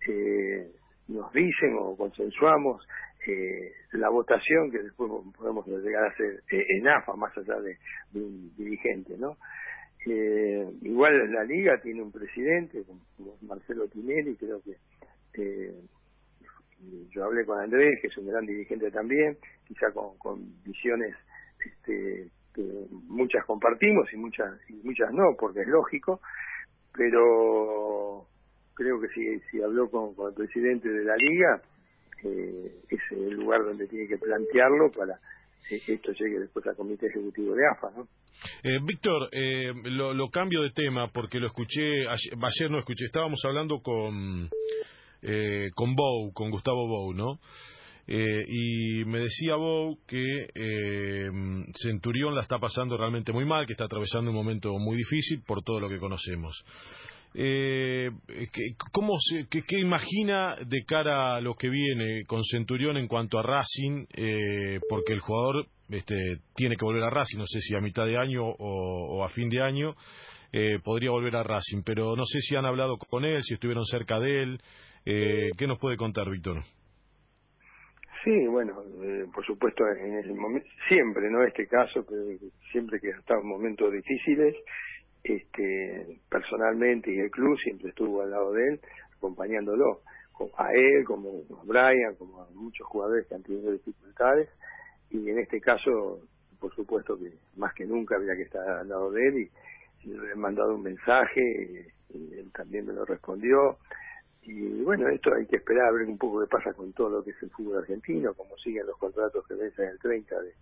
eh, 0.08 0.72
nos 1.08 1.32
dicen 1.34 1.76
o 1.78 1.96
consensuamos 1.96 2.88
eh, 3.28 3.72
la 3.94 4.10
votación 4.10 4.72
que 4.72 4.80
después 4.80 5.12
podemos 5.38 5.68
llegar 5.68 6.06
a 6.06 6.10
hacer 6.10 6.44
eh, 6.52 6.66
en 6.70 6.88
AFA 6.88 7.16
más 7.16 7.36
allá 7.38 7.60
de, 7.62 7.78
un 8.16 8.52
dirigente, 8.58 9.16
¿no? 9.18 9.38
Eh, 10.08 10.68
igual 10.82 11.32
la 11.32 11.44
liga 11.44 11.80
tiene 11.80 12.02
un 12.02 12.12
presidente 12.12 12.84
como 12.84 13.38
Marcelo 13.44 13.88
Tinelli, 13.88 14.36
creo 14.36 14.60
que 14.62 14.78
eh, 15.36 15.74
yo 17.12 17.26
hablé 17.26 17.46
con 17.46 17.60
Andrés, 17.60 18.00
que 18.02 18.08
es 18.08 18.18
un 18.18 18.28
gran 18.28 18.46
dirigente 18.46 18.90
también, 18.90 19.38
quizá 19.68 19.92
con, 19.92 20.18
con 20.18 20.64
visiones 20.64 21.16
este, 21.64 22.30
que 22.54 22.64
muchas 23.08 23.46
compartimos 23.46 24.12
y 24.12 24.18
muchas 24.18 24.60
y 24.70 24.74
muchas 24.84 25.14
no, 25.14 25.36
porque 25.40 25.62
es 25.62 25.68
lógico, 25.68 26.22
pero 26.94 28.28
creo 28.82 29.00
que 29.00 29.08
si, 29.52 29.62
habló 29.62 29.90
con, 29.90 30.16
el 30.28 30.34
presidente 30.34 30.90
de 30.90 31.06
la 31.06 31.16
liga, 31.16 31.62
eh, 32.24 32.72
es 32.90 33.00
el 33.12 33.36
lugar 33.36 33.64
donde 33.64 33.88
tiene 33.88 34.08
que 34.08 34.18
plantearlo 34.18 34.92
para 34.92 35.20
que 35.70 35.94
esto 35.94 36.12
llegue 36.12 36.40
después 36.40 36.66
al 36.68 36.76
comité 36.76 37.08
ejecutivo 37.08 37.56
de 37.56 37.62
AFA, 37.66 37.92
¿no? 37.96 38.08
Eh, 38.64 38.80
Víctor, 38.84 39.30
eh, 39.32 39.72
lo, 39.86 40.30
cambio 40.30 40.64
de 40.64 40.72
tema 40.72 41.10
porque 41.14 41.40
lo 41.40 41.48
escuché, 41.48 42.08
ayer, 42.08 42.70
no 42.70 42.80
escuché, 42.80 43.06
estábamos 43.06 43.40
hablando 43.46 43.80
con, 43.82 44.50
eh, 45.22 45.70
con 45.76 45.96
Bou, 45.96 46.34
con 46.34 46.50
Gustavo 46.50 46.88
Bou, 46.88 47.14
¿no? 47.14 47.40
Eh, 48.08 48.44
y 48.48 49.06
me 49.06 49.20
decía 49.20 49.56
Bou 49.56 49.98
que 50.08 50.48
eh, 50.54 51.30
Centurión 51.82 52.36
la 52.36 52.42
está 52.42 52.58
pasando 52.58 52.98
realmente 52.98 53.32
muy 53.32 53.46
mal, 53.46 53.66
que 53.66 53.74
está 53.74 53.86
atravesando 53.86 54.32
un 54.32 54.36
momento 54.36 54.78
muy 54.80 54.98
difícil 54.98 55.44
por 55.46 55.64
todo 55.64 55.80
lo 55.80 55.88
que 55.88 56.00
conocemos. 56.00 56.62
Eh, 57.34 58.10
¿cómo 58.92 59.14
se, 59.20 59.48
qué, 59.48 59.80
imagina 59.80 60.56
de 60.66 60.84
cara 60.84 61.36
a 61.36 61.42
lo 61.42 61.56
que 61.56 61.70
viene 61.70 62.24
con 62.26 62.44
Centurión 62.44 62.98
en 62.98 63.08
cuanto 63.08 63.40
a 63.40 63.44
Racing? 63.44 64.06
Eh, 64.14 64.80
porque 64.90 65.14
el 65.14 65.22
jugador 65.22 65.66
este, 65.90 66.16
tiene 66.56 66.76
que 66.76 66.86
volver 66.86 67.04
a 67.04 67.10
Racing, 67.10 67.38
no 67.38 67.46
sé 67.46 67.60
si 67.62 67.76
a 67.76 67.82
mitad 67.82 68.06
de 68.06 68.18
año 68.18 68.44
o, 68.46 69.24
a 69.24 69.30
fin 69.30 69.50
de 69.50 69.62
año. 69.62 69.96
Eh, 70.54 70.80
podría 70.84 71.12
volver 71.12 71.36
a 71.38 71.44
Racing, 71.44 71.82
pero 71.86 72.16
no 72.16 72.26
sé 72.26 72.40
si 72.42 72.56
han 72.56 72.66
hablado 72.66 72.98
con 72.98 73.24
él, 73.24 73.42
si 73.42 73.54
estuvieron 73.54 73.86
cerca 73.86 74.20
de 74.20 74.44
él. 74.44 74.62
Eh, 75.06 75.52
¿Qué 75.58 75.66
nos 75.66 75.80
puede 75.80 75.96
contar, 75.96 76.30
Víctor? 76.30 76.64
Sí, 78.24 78.48
bueno, 78.48 78.74
eh, 79.04 79.26
por 79.34 79.44
supuesto, 79.46 79.84
en 79.88 80.20
ese 80.20 80.34
momento, 80.34 80.68
siempre, 80.88 81.30
no 81.32 81.44
este 81.44 81.68
caso, 81.68 82.06
pero 82.08 82.22
siempre 82.72 83.00
que 83.00 83.10
en 83.10 83.48
momentos 83.48 83.92
difíciles, 83.92 84.56
este, 85.24 86.20
personalmente 86.30 87.12
y 87.14 87.20
el 87.20 87.32
club 87.32 87.58
siempre 87.60 87.90
estuvo 87.90 88.22
al 88.22 88.32
lado 88.32 88.54
de 88.54 88.70
él, 88.70 88.82
acompañándolo, 89.18 90.02
a 90.58 90.74
él, 90.74 91.04
como 91.06 91.30
a 91.30 91.64
Brian, 91.64 92.16
como 92.16 92.42
a 92.42 92.50
muchos 92.52 92.88
jugadores 92.88 93.28
que 93.28 93.36
han 93.36 93.44
tenido 93.44 93.72
dificultades, 93.72 94.50
y 95.10 95.30
en 95.30 95.40
este 95.40 95.60
caso, 95.60 96.22
por 96.60 96.74
supuesto 96.74 97.18
que 97.18 97.32
más 97.58 97.74
que 97.74 97.86
nunca 97.86 98.16
había 98.16 98.36
que 98.36 98.44
estar 98.44 98.68
al 98.68 98.88
lado 98.88 99.12
de 99.12 99.28
él, 99.28 99.38
y, 99.38 99.52
le 100.04 100.32
he 100.32 100.36
mandado 100.36 100.74
un 100.74 100.82
mensaje, 100.82 101.86
y 102.10 102.34
él 102.34 102.52
también 102.52 102.88
me 102.88 102.94
lo 102.94 103.06
respondió, 103.06 103.78
y 104.42 104.82
bueno, 104.82 105.08
esto 105.10 105.32
hay 105.36 105.46
que 105.46 105.58
esperar 105.58 105.90
a 105.90 105.92
ver 105.92 106.08
un 106.08 106.18
poco 106.18 106.42
qué 106.42 106.48
pasa 106.48 106.74
con 106.74 106.92
todo 106.94 107.10
lo 107.10 107.24
que 107.24 107.30
es 107.30 107.44
el 107.44 107.52
fútbol 107.52 107.78
argentino, 107.78 108.34
cómo 108.34 108.58
siguen 108.58 108.88
los 108.88 108.98
contratos 108.98 109.46
que 109.48 109.54
vencen 109.54 109.90
el 109.90 110.00
30 110.00 110.42
de, 110.42 110.54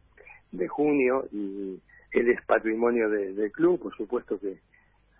de 0.51 0.67
junio 0.67 1.25
y 1.31 1.81
él 2.11 2.29
es 2.29 2.43
patrimonio 2.45 3.09
del 3.09 3.51
club, 3.51 3.79
por 3.79 3.95
supuesto 3.95 4.39
que 4.39 4.59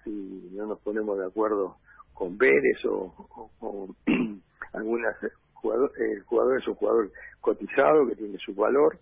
si 0.04 0.50
no 0.54 0.66
nos 0.66 0.80
ponemos 0.80 1.18
de 1.18 1.26
acuerdo 1.26 1.78
con 2.14 2.38
Vélez 2.38 2.84
o, 2.86 3.14
o, 3.60 3.96
algunas 4.74 5.16
jugadores, 5.54 6.00
el 6.00 6.24
jugador 6.24 6.60
es 6.60 6.68
un 6.68 6.76
jugador 6.76 7.12
cotizado 7.42 8.08
que 8.08 8.16
tiene 8.16 8.38
su 8.38 8.54
valor 8.54 8.98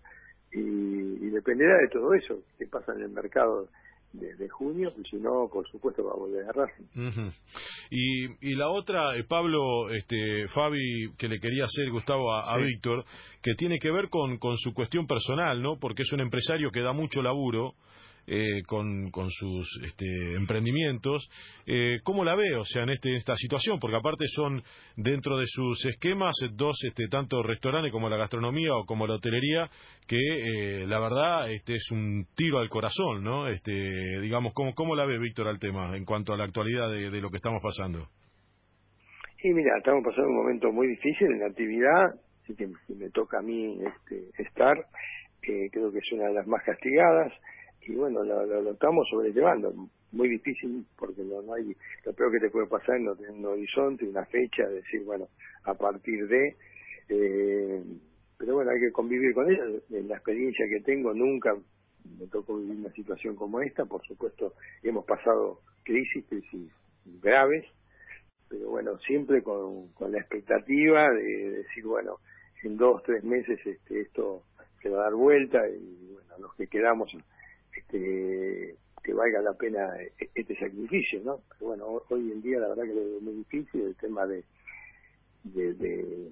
y, 0.52 0.60
y 0.60 1.30
dependerá 1.30 1.78
de 1.78 1.88
todo 1.88 2.14
eso 2.14 2.38
que 2.58 2.66
pasa 2.66 2.92
en 2.94 3.02
el 3.02 3.10
mercado 3.10 3.68
de, 4.12 4.48
junio, 4.48 4.92
y 4.98 5.08
si 5.08 5.16
no, 5.16 5.48
por 5.52 5.68
supuesto, 5.70 6.04
va 6.04 6.12
a 6.12 6.16
volver 6.16 6.44
a 6.46 6.52
Racing. 6.52 7.30
y, 7.90 8.50
y 8.50 8.54
la 8.54 8.68
otra, 8.70 9.16
eh, 9.16 9.24
Pablo, 9.24 9.90
este, 9.90 10.46
Fabi, 10.48 11.12
que 11.18 11.28
le 11.28 11.38
quería 11.38 11.64
hacer, 11.64 11.90
Gustavo, 11.90 12.32
a, 12.32 12.56
Víctor, 12.58 13.04
que 13.42 13.54
tiene 13.54 13.78
que 13.78 13.90
ver 13.90 14.08
con, 14.08 14.38
con 14.38 14.56
su 14.56 14.72
cuestión 14.72 15.06
personal, 15.06 15.62
¿no? 15.62 15.78
Porque 15.78 16.02
es 16.02 16.12
un 16.12 16.20
empresario 16.20 16.70
que 16.70 16.80
da 16.80 16.92
mucho 16.92 17.22
laburo 17.22 17.74
eh, 18.30 18.62
con, 18.66 19.10
sus 19.30 19.80
este, 19.82 20.04
emprendimientos. 20.34 21.30
Eh, 21.66 22.00
¿Cómo 22.04 22.24
la 22.24 22.34
ve, 22.34 22.56
o 22.56 22.64
sea, 22.64 22.82
en 22.82 22.90
este, 22.90 23.14
esta 23.14 23.34
situación? 23.34 23.78
Porque 23.80 23.96
aparte 23.96 24.26
son 24.26 24.62
dentro 24.96 25.38
de 25.38 25.44
sus 25.46 25.86
esquemas 25.86 26.34
dos, 26.52 26.76
este, 26.86 27.08
tanto 27.08 27.42
restaurantes 27.42 27.90
como 27.90 28.10
la 28.10 28.18
gastronomía 28.18 28.74
o 28.74 28.84
como 28.84 29.06
la 29.06 29.14
hotelería, 29.14 29.70
que 30.06 30.18
eh, 30.18 30.86
la 30.86 31.00
verdad 31.00 31.50
este, 31.50 31.76
es 31.76 31.90
un 31.90 32.26
tiro 32.36 32.58
al 32.58 32.68
corazón, 32.68 33.24
¿no? 33.24 33.48
Este, 33.48 33.72
digamos, 34.20 34.52
¿cómo, 34.52 34.74
¿cómo 34.74 34.94
la 34.94 35.06
ve, 35.06 35.18
Víctor, 35.18 35.48
al 35.48 35.58
tema 35.58 35.96
en 35.96 36.04
cuanto 36.04 36.34
a 36.34 36.36
la 36.36 36.44
actualidad 36.44 36.90
de, 36.90 37.20
lo 37.22 37.30
que 37.30 37.36
estamos 37.36 37.62
pasando? 37.62 38.08
Sí, 39.40 39.48
mira, 39.54 39.78
estamos 39.78 40.04
pasando 40.04 40.28
un 40.28 40.36
momento 40.36 40.70
muy 40.70 40.86
difícil 40.88 41.28
en 41.28 41.40
la 41.40 41.46
actividad, 41.46 42.14
así 42.42 42.54
que 42.54 42.66
me 42.94 43.08
toca 43.08 43.38
a 43.38 43.42
mí 43.42 43.78
este, 43.82 44.42
estar, 44.42 44.76
creo 45.40 45.90
que 45.92 45.98
es 45.98 46.12
una 46.12 46.26
de 46.26 46.34
las 46.34 46.46
más 46.46 46.62
castigadas 46.62 47.32
y 47.88 47.94
bueno, 47.94 48.22
lo, 48.22 48.70
estamos 48.70 49.08
sobrellevando. 49.08 49.72
Muy 50.12 50.28
difícil 50.28 50.86
porque 50.96 51.22
no, 51.22 51.42
no 51.42 51.54
hay, 51.54 51.74
lo 52.04 52.12
peor 52.12 52.32
que 52.32 52.40
te 52.40 52.50
puede 52.50 52.66
pasar 52.66 52.96
es 52.96 53.02
no 53.02 53.16
tener 53.16 53.32
un 53.32 53.46
horizonte, 53.46 54.06
una 54.06 54.24
fecha, 54.26 54.66
decir, 54.68 55.04
bueno, 55.04 55.28
a 55.64 55.74
partir 55.74 56.26
de, 56.28 56.56
eh, 57.08 57.82
pero 58.38 58.54
bueno, 58.54 58.70
hay 58.70 58.80
que 58.80 58.92
convivir 58.92 59.34
con 59.34 59.50
ella. 59.50 59.64
En 59.90 60.08
la 60.08 60.16
experiencia 60.16 60.66
que 60.68 60.80
tengo, 60.80 61.12
nunca 61.14 61.54
me 62.18 62.26
tocó 62.26 62.58
vivir 62.58 62.76
una 62.76 62.92
situación 62.92 63.36
como 63.36 63.60
esta. 63.60 63.84
Por 63.84 64.02
supuesto, 64.06 64.54
hemos 64.82 65.04
pasado 65.04 65.60
crisis, 65.82 66.24
crisis 66.26 66.70
graves, 67.22 67.64
pero 68.48 68.70
bueno, 68.70 68.98
siempre 68.98 69.42
con, 69.42 69.88
con 69.92 70.12
la 70.12 70.18
expectativa 70.18 71.08
de, 71.10 71.50
decir, 71.50 71.84
bueno, 71.84 72.16
en 72.62 72.76
dos, 72.76 73.02
tres 73.02 73.24
meses 73.24 73.58
este, 73.64 74.00
esto 74.00 74.42
se 74.82 74.88
va 74.90 75.00
a 75.00 75.04
dar 75.04 75.14
vuelta 75.14 75.68
y 75.68 76.12
bueno, 76.12 76.38
los 76.38 76.54
que 76.54 76.66
quedamos 76.66 77.10
este, 77.76 78.76
que 79.02 79.14
valga 79.14 79.40
la 79.40 79.54
pena 79.54 79.96
este 80.34 80.54
sacrificio, 80.58 81.20
¿no? 81.24 81.40
Pero 81.50 81.68
bueno, 81.68 82.02
hoy 82.10 82.32
en 82.32 82.42
día 82.42 82.60
la 82.60 82.68
verdad 82.68 82.84
que 82.84 83.16
es 83.16 83.22
muy 83.22 83.34
difícil 83.34 83.82
el 83.82 83.96
tema 83.96 84.26
de, 84.26 84.44
de, 85.44 86.30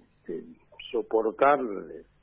soportar, 0.91 1.59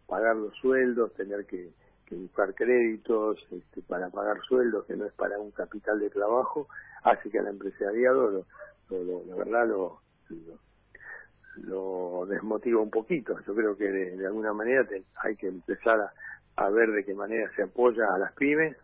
pagar 0.08 0.36
los 0.36 0.53
sueldos, 0.58 1.13
tener 1.13 1.46
que, 1.46 1.72
buscar 2.12 2.53
créditos 2.53 3.43
este, 3.50 3.82
para 3.82 4.08
pagar 4.12 4.38
sueldos, 4.48 4.86
que 4.86 4.96
no 4.96 5.05
es 5.05 5.13
para 5.13 5.39
un 5.39 5.50
capital 5.50 6.00
de 6.00 6.12
trabajo, 6.12 6.67
hace 7.01 7.32
que 7.32 7.39
al 7.39 7.48
empresariado, 7.48 8.46
lo, 8.91 9.25
la 9.25 9.36
verdad, 9.36 9.67
lo, 9.67 10.00
lo, 11.55 12.27
desmotiva 12.27 12.79
un 12.79 12.91
poquito. 12.91 13.36
Yo 13.48 13.55
creo 13.55 13.75
que 13.75 13.86
de, 13.86 14.27
alguna 14.27 14.53
manera 14.53 14.88
hay 15.24 15.36
que 15.36 15.48
empezar 15.48 16.12
a 16.55 16.70
ver 16.70 16.91
de 16.91 17.03
qué 17.03 17.15
manera 17.15 17.50
se 17.55 17.63
apoya 17.63 18.05
a 18.13 18.20
las 18.20 18.34
pymes 18.34 18.77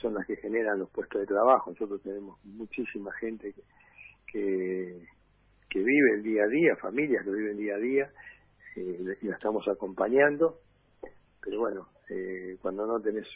son 0.00 0.14
las 0.14 0.26
que 0.26 0.36
generan 0.36 0.78
los 0.78 0.90
puestos 0.90 1.20
de 1.20 1.26
trabajo. 1.26 1.70
Nosotros 1.70 2.02
tenemos 2.02 2.38
muchísima 2.44 3.12
gente 3.12 3.54
que, 4.26 5.06
que, 5.68 5.78
vive 5.78 6.14
el 6.14 6.22
día 6.22 6.44
a 6.44 6.48
día, 6.48 6.76
familias 6.76 7.24
que 7.24 7.30
viven 7.30 7.56
día 7.56 7.74
a 7.74 7.78
día, 7.78 8.10
eh, 8.76 9.16
y 9.22 9.26
la 9.26 9.34
estamos 9.34 9.66
acompañando. 9.68 10.58
Pero 11.42 11.60
bueno, 11.60 11.88
eh, 12.08 12.56
cuando 12.60 12.86
no 12.86 13.00
tenés 13.00 13.26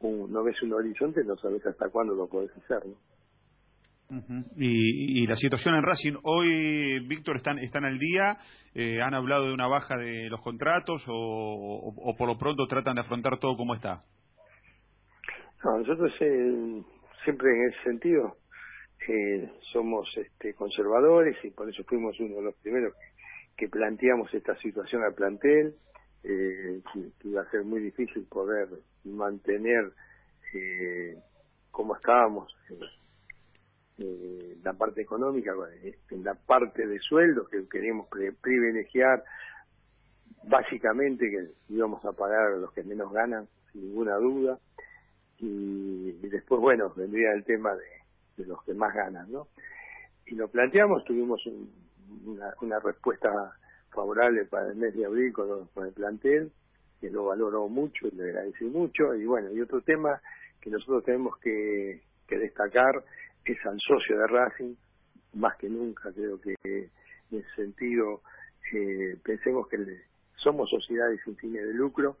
un, 0.00 0.32
no 0.32 0.42
ves 0.42 0.60
un 0.62 0.72
horizonte, 0.72 1.22
no 1.24 1.36
sabes 1.36 1.64
hasta 1.66 1.88
cuándo 1.88 2.14
lo 2.14 2.28
podés 2.28 2.50
hacer, 2.56 2.86
¿no? 2.86 2.96
y, 4.56 5.26
la 5.26 5.36
situación 5.36 5.74
en 5.74 5.82
Racing, 5.82 6.14
hoy, 6.22 7.00
Víctor, 7.06 7.36
están, 7.36 7.58
están 7.58 7.84
al 7.84 7.98
día, 7.98 8.38
eh, 8.74 9.00
han 9.00 9.14
hablado 9.14 9.46
de 9.46 9.54
una 9.54 9.66
baja 9.66 9.96
de 9.96 10.28
los 10.28 10.40
contratos 10.40 11.02
o, 11.08 12.14
por 12.16 12.28
lo 12.28 12.38
pronto 12.38 12.66
tratan 12.66 12.96
de 12.96 13.00
afrontar 13.00 13.38
todo 13.38 13.56
como 13.56 13.74
está. 13.74 14.04
No, 15.64 15.78
nosotros 15.78 16.12
eh, 16.20 16.82
siempre 17.24 17.50
en 17.50 17.70
ese 17.70 17.82
sentido 17.84 18.36
eh, 19.08 19.50
somos 19.72 20.08
este, 20.16 20.54
conservadores 20.54 21.36
y 21.42 21.50
por 21.50 21.68
eso 21.68 21.82
fuimos 21.84 22.18
uno 22.20 22.36
de 22.36 22.42
los 22.42 22.54
primeros 22.56 22.94
que 23.56 23.68
planteamos 23.68 24.32
esta 24.34 24.56
situación 24.58 25.02
al 25.02 25.14
plantel, 25.14 25.74
eh, 26.22 26.80
que, 26.92 27.28
iba 27.28 27.42
a 27.42 27.50
ser 27.50 27.64
muy 27.64 27.80
difícil 27.80 28.24
poder 28.24 28.68
mantener 29.04 29.92
eh, 30.54 31.16
como 31.70 31.96
estábamos 31.96 32.54
la 33.96 34.72
parte 34.72 35.02
económica, 35.02 35.52
en 36.10 36.24
la 36.24 36.34
parte 36.34 36.86
de 36.86 36.98
sueldos 36.98 37.48
que 37.48 37.68
queríamos 37.68 38.08
privilegiar, 38.08 39.22
básicamente 40.44 41.30
que 41.30 41.72
íbamos 41.72 42.04
a 42.04 42.12
pagar 42.12 42.54
a 42.54 42.56
los 42.56 42.72
que 42.72 42.82
menos 42.82 43.12
ganan, 43.12 43.46
sin 43.70 43.82
ninguna 43.82 44.16
duda, 44.16 44.58
y, 45.44 46.28
después, 46.28 46.60
bueno, 46.60 46.92
vendría 46.96 47.32
el 47.32 47.44
tema 47.44 47.74
de, 47.74 48.46
los 48.46 48.62
que 48.64 48.74
más 48.74 48.94
ganan, 48.94 49.30
¿no? 49.30 49.48
Y 50.26 50.34
lo 50.34 50.48
planteamos, 50.48 51.04
tuvimos 51.04 51.40
una, 52.60 52.80
respuesta 52.80 53.30
favorable 53.90 54.46
para 54.46 54.68
el 54.68 54.76
mes 54.76 54.94
de 54.94 55.04
abril 55.04 55.32
con, 55.32 55.68
el 55.86 55.92
plantel, 55.92 56.50
que 57.00 57.10
lo 57.10 57.26
valoró 57.26 57.68
mucho 57.68 58.08
le 58.16 58.24
agradecí 58.24 58.64
mucho, 58.64 59.14
y 59.14 59.26
bueno, 59.26 59.50
y 59.52 59.60
otro 59.60 59.82
tema 59.82 60.20
que 60.60 60.70
nosotros 60.70 61.04
tenemos 61.04 61.36
que, 61.38 62.00
que 62.26 62.38
destacar 62.38 63.04
es 63.44 63.66
al 63.66 63.78
socio 63.80 64.18
de 64.18 64.26
Racing, 64.26 64.74
más 65.34 65.56
que 65.58 65.68
nunca 65.68 66.10
creo 66.12 66.40
que 66.40 66.54
en 66.64 66.90
ese 67.30 67.54
sentido 67.54 68.22
eh, 68.72 69.18
pensemos 69.22 69.68
que 69.68 69.76
somos 70.36 70.70
sociedades 70.70 71.20
sin 71.24 71.36
fines 71.36 71.66
de 71.66 71.74
lucro 71.74 72.16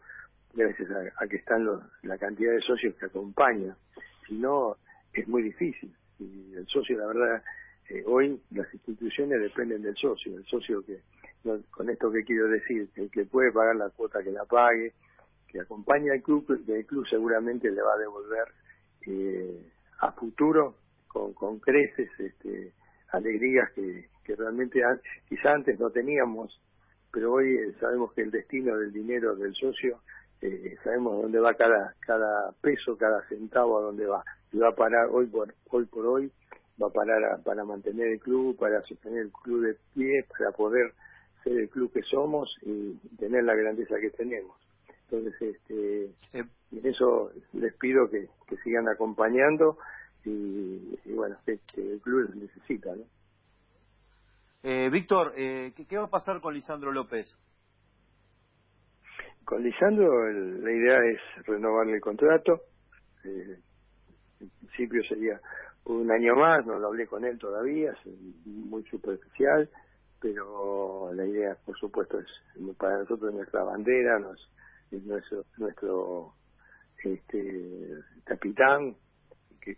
gracias 0.54 0.88
a, 1.16 1.26
que 1.26 1.36
están 1.36 1.68
la 2.02 2.18
cantidad 2.18 2.52
de 2.52 2.60
socios 2.60 2.94
que 2.96 3.06
acompaña. 3.06 3.76
Si 4.26 4.34
no 4.34 4.76
es 5.12 5.26
muy 5.28 5.42
difícil. 5.42 5.94
Y 6.18 6.54
el 6.54 6.66
socio 6.66 6.98
la 6.98 7.06
verdad 7.06 7.42
eh, 7.90 8.02
hoy 8.06 8.40
las 8.50 8.72
instituciones 8.72 9.40
dependen 9.40 9.82
del 9.82 9.96
socio. 9.96 10.36
El 10.36 10.44
socio 10.46 10.84
que 10.84 11.00
con 11.70 11.90
esto 11.90 12.10
que 12.10 12.24
quiero 12.24 12.48
decir 12.48 12.88
el 12.96 13.10
que 13.10 13.26
puede 13.26 13.52
pagar 13.52 13.76
la 13.76 13.90
cuota 13.90 14.22
que 14.22 14.30
la 14.30 14.46
pague 14.46 14.94
que 15.46 15.60
acompaña 15.60 16.14
al 16.14 16.22
club 16.22 16.46
el 16.66 16.86
club 16.86 17.06
seguramente 17.06 17.70
le 17.70 17.82
va 17.82 17.92
a 17.92 17.98
devolver 17.98 18.48
eh, 19.06 19.70
a 20.00 20.12
futuro 20.12 20.78
con, 21.06 21.34
con 21.34 21.58
creces 21.58 22.08
este 22.18 22.72
alegrías 23.12 23.70
que, 23.72 24.08
que 24.24 24.34
realmente 24.34 24.82
quizá 25.28 25.52
antes 25.52 25.78
no 25.78 25.90
teníamos, 25.90 26.60
pero 27.12 27.34
hoy 27.34 27.54
eh, 27.54 27.74
sabemos 27.78 28.12
que 28.12 28.22
el 28.22 28.30
destino 28.30 28.76
del 28.76 28.92
dinero 28.92 29.36
del 29.36 29.54
socio, 29.54 30.00
eh, 30.44 30.76
sabemos 30.84 31.22
dónde 31.22 31.40
va 31.40 31.54
cada, 31.54 31.94
cada 32.00 32.52
peso, 32.60 32.96
cada 32.98 33.26
centavo, 33.28 33.78
a 33.78 33.82
dónde 33.82 34.06
va. 34.06 34.22
Y 34.52 34.58
va 34.58 34.68
a 34.68 34.74
parar 34.74 35.08
hoy 35.10 35.26
por 35.26 35.54
hoy, 35.70 35.86
por 35.86 36.06
hoy 36.06 36.30
va 36.80 36.88
a 36.88 36.90
parar 36.90 37.42
para 37.42 37.64
mantener 37.64 38.08
el 38.08 38.20
club, 38.20 38.56
para 38.58 38.82
sostener 38.82 39.22
el 39.22 39.32
club 39.32 39.64
de 39.64 39.76
pie, 39.94 40.26
para 40.36 40.52
poder 40.52 40.92
ser 41.42 41.58
el 41.58 41.68
club 41.70 41.90
que 41.92 42.02
somos 42.02 42.54
y 42.62 42.94
tener 43.18 43.44
la 43.44 43.54
grandeza 43.54 43.96
que 44.00 44.10
tenemos. 44.10 44.56
Entonces, 45.08 45.34
este, 45.40 46.10
en 46.34 46.86
eso 46.86 47.30
les 47.52 47.74
pido 47.76 48.10
que, 48.10 48.28
que 48.46 48.56
sigan 48.58 48.88
acompañando 48.88 49.78
y, 50.24 50.98
bueno, 51.14 51.36
que, 51.44 51.58
el 51.76 52.00
club 52.00 52.34
necesita, 52.34 52.94
¿no? 52.94 53.04
Eh, 54.62 54.88
Víctor, 54.90 55.34
eh, 55.36 55.72
¿qué, 55.88 55.98
va 55.98 56.04
a 56.04 56.10
pasar 56.10 56.40
con 56.40 56.54
Lisandro 56.54 56.90
López? 56.90 57.34
Con 59.44 59.62
Lisandro 59.62 60.30
la 60.32 60.72
idea 60.72 61.04
es 61.04 61.46
renovarle 61.46 61.94
el 61.94 62.00
contrato. 62.00 62.62
Eh, 63.24 63.58
en 64.40 64.50
principio 64.60 65.02
sería 65.04 65.40
un 65.84 66.10
año 66.10 66.34
más, 66.34 66.64
no 66.66 66.78
lo 66.78 66.88
hablé 66.88 67.06
con 67.06 67.24
él 67.24 67.38
todavía, 67.38 67.92
es 67.92 68.46
muy 68.46 68.82
superficial, 68.84 69.68
pero 70.20 71.12
la 71.12 71.26
idea, 71.26 71.56
por 71.64 71.76
supuesto, 71.78 72.18
es 72.18 72.26
para 72.78 72.98
nosotros 72.98 73.34
nuestra 73.34 73.62
bandera, 73.64 74.18
nos, 74.18 74.50
es 74.90 75.04
nuestro, 75.04 75.44
nuestro 75.58 76.32
este, 77.02 77.90
capitán, 78.24 78.96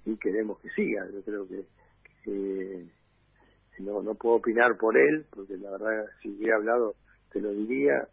y 0.05 0.17
queremos 0.17 0.61
que 0.61 0.71
siga. 0.71 1.07
Yo 1.13 1.23
creo 1.23 1.47
que, 1.49 2.87
no, 3.79 4.03
no 4.03 4.15
puedo 4.15 4.37
opinar 4.37 4.77
por 4.79 4.97
él, 4.97 5.27
porque 5.31 5.57
la 5.57 5.71
verdad, 5.73 6.07
si 6.23 6.31
hubiera 6.31 6.57
hablado, 6.57 6.95
te 7.33 7.41
lo 7.41 7.51
diría, 7.51 8.09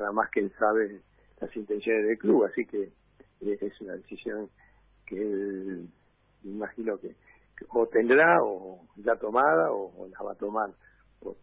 nada 0.00 0.12
más 0.12 0.30
que 0.30 0.40
él 0.40 0.52
sabe 0.58 1.00
las 1.40 1.54
intenciones 1.56 2.06
del 2.06 2.18
club, 2.18 2.44
así 2.44 2.64
que 2.66 2.82
eh, 2.82 3.58
es 3.60 3.80
una 3.80 3.94
decisión 3.94 4.48
que 5.06 5.16
él, 5.16 5.88
imagino 6.44 6.98
que, 6.98 7.14
o 7.68 7.86
tendrá 7.86 8.38
o 8.42 8.80
ya 8.96 9.16
tomada 9.16 9.70
o, 9.72 10.08
la 10.08 10.24
va 10.24 10.32
a 10.32 10.36
tomar 10.36 10.70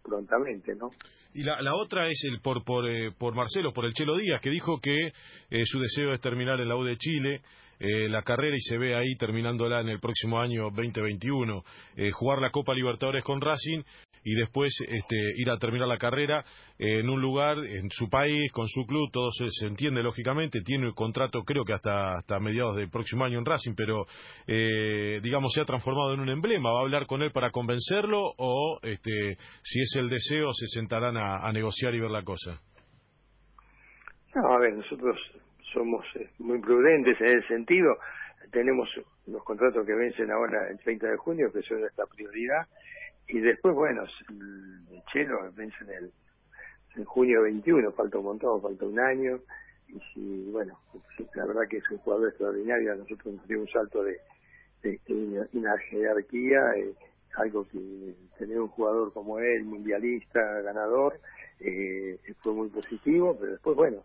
prontamente, 0.03 0.75
¿no? 0.75 0.91
Y 1.33 1.43
la, 1.43 1.61
la 1.61 1.75
otra 1.75 2.07
es 2.07 2.23
el 2.25 2.39
por 2.41 2.63
por, 2.63 2.87
eh, 2.87 3.11
por 3.17 3.33
Marcelo, 3.33 3.73
por 3.73 3.85
el 3.85 3.93
Chelo 3.93 4.15
Díaz, 4.17 4.39
que 4.41 4.49
dijo 4.49 4.79
que 4.79 5.07
eh, 5.07 5.63
su 5.65 5.79
deseo 5.79 6.13
es 6.13 6.21
terminar 6.21 6.59
en 6.61 6.69
la 6.69 6.75
U 6.75 6.83
de 6.83 6.95
Chile, 6.97 7.41
eh, 7.79 8.07
la 8.07 8.21
carrera 8.21 8.55
y 8.55 8.61
se 8.61 8.77
ve 8.77 8.95
ahí 8.95 9.15
terminándola 9.17 9.81
en 9.81 9.89
el 9.89 9.99
próximo 9.99 10.39
año 10.39 10.69
2021. 10.69 11.63
Eh, 11.97 12.11
jugar 12.11 12.39
la 12.39 12.49
Copa 12.49 12.73
Libertadores 12.73 13.23
con 13.25 13.41
Racing 13.41 13.81
y 14.23 14.35
después 14.35 14.71
este, 14.87 15.15
ir 15.37 15.49
a 15.49 15.57
terminar 15.57 15.87
la 15.87 15.97
carrera 15.97 16.43
en 16.77 17.09
un 17.09 17.21
lugar, 17.21 17.57
en 17.59 17.89
su 17.89 18.09
país, 18.09 18.51
con 18.51 18.67
su 18.67 18.85
club, 18.85 19.09
todo 19.11 19.29
se, 19.31 19.67
entiende 19.67 20.03
lógicamente, 20.03 20.61
tiene 20.61 20.87
el 20.87 20.93
contrato 20.93 21.43
creo 21.43 21.63
que 21.63 21.73
hasta, 21.73 22.13
hasta 22.13 22.39
mediados 22.39 22.75
del 22.75 22.89
próximo 22.89 23.25
año 23.25 23.39
en 23.39 23.45
Racing, 23.45 23.73
pero 23.75 24.05
eh, 24.47 25.19
digamos 25.21 25.51
se 25.53 25.61
ha 25.61 25.65
transformado 25.65 26.13
en 26.13 26.19
un 26.19 26.29
emblema, 26.29 26.71
¿va 26.71 26.79
a 26.79 26.83
hablar 26.83 27.05
con 27.05 27.21
él 27.21 27.31
para 27.31 27.51
convencerlo 27.51 28.33
o 28.37 28.79
este, 28.81 29.37
si 29.63 29.79
es 29.79 29.95
el 29.97 30.09
deseo 30.09 30.51
se 30.51 30.67
sentarán 30.67 31.17
a, 31.17 31.47
a 31.47 31.51
negociar 31.51 31.93
y 31.95 31.99
ver 31.99 32.11
la 32.11 32.23
cosa? 32.23 32.59
No, 34.35 34.53
a 34.53 34.59
ver, 34.59 34.73
nosotros 34.73 35.15
somos 35.73 36.05
eh, 36.15 36.29
muy 36.39 36.59
prudentes 36.59 37.19
en 37.21 37.37
ese 37.37 37.47
sentido. 37.47 37.97
Tenemos 38.51 38.89
los 39.27 39.43
contratos 39.43 39.85
que 39.85 39.93
vencen 39.93 40.31
ahora 40.31 40.69
el 40.69 40.79
30 40.79 41.07
de 41.07 41.17
junio, 41.17 41.51
que 41.51 41.61
son 41.61 41.81
nuestra 41.81 42.05
prioridad, 42.05 42.67
y 43.27 43.39
después, 43.39 43.73
bueno, 43.73 44.03
el 44.29 45.03
Chelo 45.11 45.51
vence 45.53 45.75
en, 45.81 45.89
el, 45.89 46.11
en 46.95 47.05
junio 47.05 47.43
21, 47.43 47.91
falta 47.91 48.17
un 48.17 48.25
montón, 48.25 48.61
falta 48.61 48.85
un 48.85 48.99
año, 48.99 49.39
y 49.87 49.99
si, 50.13 50.49
bueno, 50.51 50.79
la 51.35 51.45
verdad 51.45 51.67
que 51.69 51.77
es 51.77 51.91
un 51.91 51.97
jugador 51.99 52.29
extraordinario, 52.29 52.93
a 52.93 52.95
nosotros 52.95 53.35
nos 53.35 53.47
dio 53.47 53.59
un 53.59 53.67
salto 53.67 54.03
de, 54.03 54.19
de, 54.81 55.47
una 55.53 55.77
jerarquía, 55.77 56.59
eh, 56.77 56.93
algo 57.37 57.67
que 57.67 58.15
tener 58.37 58.59
un 58.59 58.67
jugador 58.69 59.11
como 59.13 59.39
él, 59.39 59.63
mundialista, 59.63 60.39
ganador, 60.61 61.19
eh, 61.59 62.19
fue 62.41 62.53
muy 62.53 62.69
positivo, 62.69 63.35
pero 63.39 63.53
después, 63.53 63.75
bueno, 63.75 64.03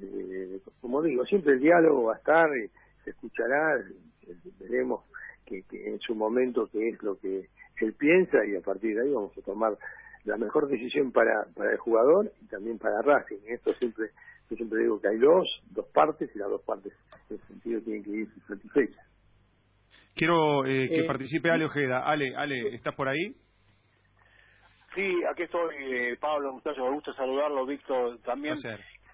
eh, 0.00 0.60
como 0.80 1.02
digo, 1.02 1.24
siempre 1.26 1.54
el 1.54 1.60
diálogo 1.60 2.04
va 2.04 2.14
a 2.14 2.18
estar, 2.18 2.48
se 3.04 3.10
escuchará, 3.10 3.82
veremos 4.58 5.04
que, 5.44 5.64
en 5.70 5.98
su 6.00 6.14
momento 6.14 6.68
qué 6.70 6.90
es 6.90 7.02
lo 7.02 7.18
que 7.18 7.48
él 7.84 7.94
piensa 7.94 8.38
y 8.46 8.56
a 8.56 8.60
partir 8.60 8.94
de 8.94 9.02
ahí 9.02 9.12
vamos 9.12 9.36
a 9.36 9.42
tomar 9.42 9.76
la 10.24 10.36
mejor 10.36 10.68
decisión 10.68 11.12
para, 11.12 11.46
para 11.54 11.72
el 11.72 11.78
jugador 11.78 12.32
y 12.40 12.46
también 12.46 12.78
para 12.78 13.02
Racing. 13.02 13.40
Esto 13.46 13.72
siempre, 13.74 14.10
yo 14.50 14.56
siempre 14.56 14.80
digo 14.80 15.00
que 15.00 15.08
hay 15.08 15.18
dos, 15.18 15.48
dos 15.70 15.86
partes 15.88 16.30
y 16.34 16.38
las 16.38 16.48
dos 16.48 16.62
partes 16.62 16.92
en 17.28 17.36
ese 17.36 17.46
sentido 17.46 17.80
tienen 17.82 18.04
que 18.04 18.10
ir 18.10 18.28
satisfechas. 18.46 19.06
Quiero 20.14 20.64
eh, 20.66 20.88
que 20.88 21.00
eh, 21.00 21.06
participe 21.06 21.50
Ale 21.50 21.64
Ojeda. 21.64 22.04
Ale, 22.04 22.36
Ale, 22.36 22.74
¿estás 22.74 22.94
por 22.94 23.08
ahí? 23.08 23.34
Sí, 24.94 25.22
aquí 25.30 25.44
estoy, 25.44 25.74
eh, 25.78 26.16
Pablo, 26.20 26.52
muchachos, 26.52 26.84
me 26.84 26.94
gusta 26.94 27.14
saludarlo, 27.14 27.64
Víctor, 27.64 28.18
también. 28.22 28.54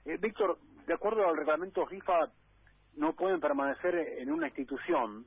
Eh, 0.05 0.17
Víctor, 0.21 0.59
de 0.87 0.95
acuerdo 0.95 1.29
al 1.29 1.37
reglamento 1.37 1.87
FIFA, 1.87 2.33
no 2.97 3.13
pueden 3.15 3.39
permanecer 3.41 3.95
en 3.95 4.33
una 4.33 4.49
institución 4.49 5.27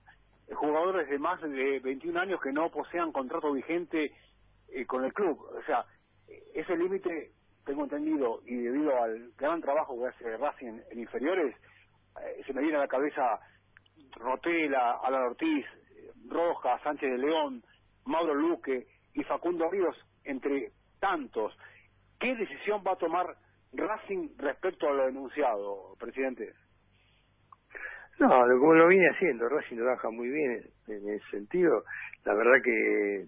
jugadores 0.54 1.10
de 1.10 1.20
más 1.20 1.42
de 1.42 1.80
21 1.80 2.20
años 2.20 2.42
que 2.42 2.52
no 2.52 2.70
posean 2.70 3.12
contrato 3.12 3.52
vigente 3.52 4.14
eh, 4.70 4.86
con 4.86 5.06
el 5.06 5.14
club. 5.14 5.40
O 5.58 5.64
sea, 5.64 5.86
ese 6.54 6.76
límite, 6.76 7.32
tengo 7.66 7.84
entendido, 7.84 8.42
y 8.46 8.56
debido 8.56 9.02
al 9.02 9.32
gran 9.38 9.62
trabajo 9.62 9.98
que 10.00 10.08
hace 10.08 10.38
Racing 10.38 10.80
en, 10.90 11.00
inferiores, 11.00 11.56
se 12.46 12.54
me 12.54 12.62
viene 12.62 12.78
a 12.78 12.82
la 12.82 12.88
cabeza 12.88 13.40
Rotela, 14.12 15.00
Alan 15.04 15.24
Ortiz, 15.24 15.66
Roja, 16.28 16.80
Sánchez 16.84 17.10
de 17.12 17.18
León, 17.18 17.64
Mauro 18.06 18.34
Luque 18.34 18.88
y 19.14 19.24
Facundo 19.24 19.70
Ríos, 19.70 19.96
entre 20.24 20.72
tantos. 21.00 21.56
¿Qué 22.20 22.36
decisión 22.36 22.84
va 22.86 22.94
a 22.94 22.98
tomar 22.98 23.36
Racing 23.74 24.30
respecto 24.38 24.88
a 24.88 24.94
lo 24.94 25.06
denunciado, 25.06 25.96
presidente? 26.00 26.54
No, 28.22 28.30
como 28.60 28.76
lo 28.76 28.88
viene 28.88 29.10
haciendo, 29.10 29.50
Racing 29.50 29.78
trabaja 29.78 30.12
muy 30.12 30.30
bien 30.30 30.62
en 30.88 31.10
ese 31.10 31.26
sentido. 31.32 31.84
La 32.24 32.36
verdad 32.36 32.62
que 32.64 33.26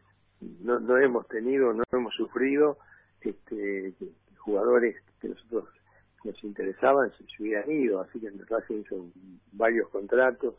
no, 0.62 0.80
no 0.80 1.00
hemos 1.00 1.28
tenido, 1.30 1.74
no 1.74 1.82
hemos 1.92 2.14
sufrido 2.14 2.78
este, 3.22 3.92
jugadores 4.38 4.96
que 5.20 5.30
nosotros 5.30 5.68
nos 6.24 6.44
interesaban 6.44 7.12
se, 7.18 7.24
hubieran 7.42 7.72
ido, 7.72 8.02
así 8.02 8.20
que 8.20 8.30
Racing 8.48 8.82
hizo 8.82 9.08
varios 9.54 9.90
contratos 9.90 10.56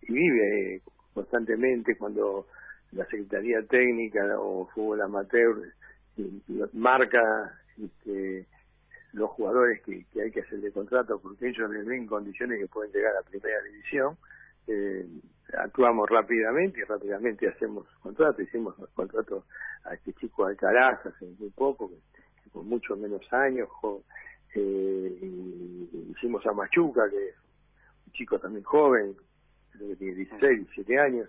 y 0.00 0.14
vive 0.14 0.76
eh, 0.76 0.82
constantemente 1.12 1.94
cuando 1.98 2.46
la 2.92 3.04
Secretaría 3.04 3.60
Técnica 3.68 4.20
o 4.38 4.66
Fútbol 4.74 5.02
Amateur 5.02 5.58
eh, 6.16 6.30
marca 6.72 7.52
este, 7.76 8.46
los 9.14 9.30
jugadores 9.30 9.80
que, 9.82 10.04
hay 10.20 10.30
que 10.30 10.40
hacer 10.40 10.60
de 10.60 10.72
contrato 10.72 11.18
porque 11.20 11.48
ellos 11.48 11.70
les 11.70 11.86
ven 11.86 12.06
condiciones 12.06 12.60
que 12.60 12.66
pueden 12.66 12.92
llegar 12.92 13.16
a 13.16 13.22
primera 13.22 13.62
división. 13.62 14.16
Eh, 14.66 15.06
actuamos 15.56 16.08
rápidamente 16.10 16.80
y 16.80 16.84
rápidamente 16.84 17.48
hacemos 17.48 17.86
contrato. 18.02 18.42
Hicimos 18.42 18.74
contrato 18.94 19.44
a 19.84 19.94
este 19.94 20.12
chico 20.14 20.46
Alcaraz 20.46 21.04
hace 21.06 21.26
muy 21.38 21.50
poco, 21.50 21.90
que, 21.90 22.58
mucho 22.58 22.96
menos 22.96 23.22
años. 23.32 23.68
eh, 24.54 25.18
y 25.22 26.12
hicimos 26.16 26.44
a 26.46 26.52
Machuca, 26.52 27.08
que 27.08 27.28
es 27.28 27.36
un 28.06 28.12
chico 28.12 28.38
también 28.38 28.64
joven, 28.64 29.16
creo 29.72 29.88
que 29.88 29.96
tiene 29.96 30.14
16, 30.14 30.40
17 30.40 30.98
años. 30.98 31.28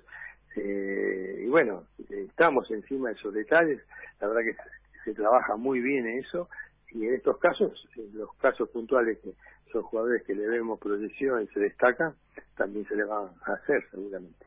Eh, 0.56 1.44
y 1.46 1.50
bueno, 1.50 1.84
estamos 2.10 2.70
encima 2.72 3.10
de 3.10 3.16
esos 3.16 3.34
detalles, 3.34 3.82
la 4.22 4.28
verdad 4.28 4.42
que 4.44 4.56
se, 5.04 5.14
trabaja 5.14 5.56
muy 5.56 5.82
bien 5.82 6.08
en 6.08 6.20
eso, 6.20 6.50
y 6.96 7.06
en 7.06 7.16
estos 7.16 7.38
casos, 7.40 7.72
en 7.98 8.18
los 8.18 8.34
casos 8.38 8.70
puntuales 8.70 9.20
que 9.22 9.32
son 9.72 9.84
jugadores 9.84 10.24
que 10.26 10.34
le 10.34 10.48
vemos 10.48 10.80
proyección 10.80 11.44
y 11.44 11.48
se 11.48 11.60
destacan, 11.60 12.16
también 12.56 12.86
se 12.88 12.96
le 12.96 13.04
va 13.04 13.20
a 13.20 13.54
hacer 13.54 13.84
seguramente. 13.92 14.46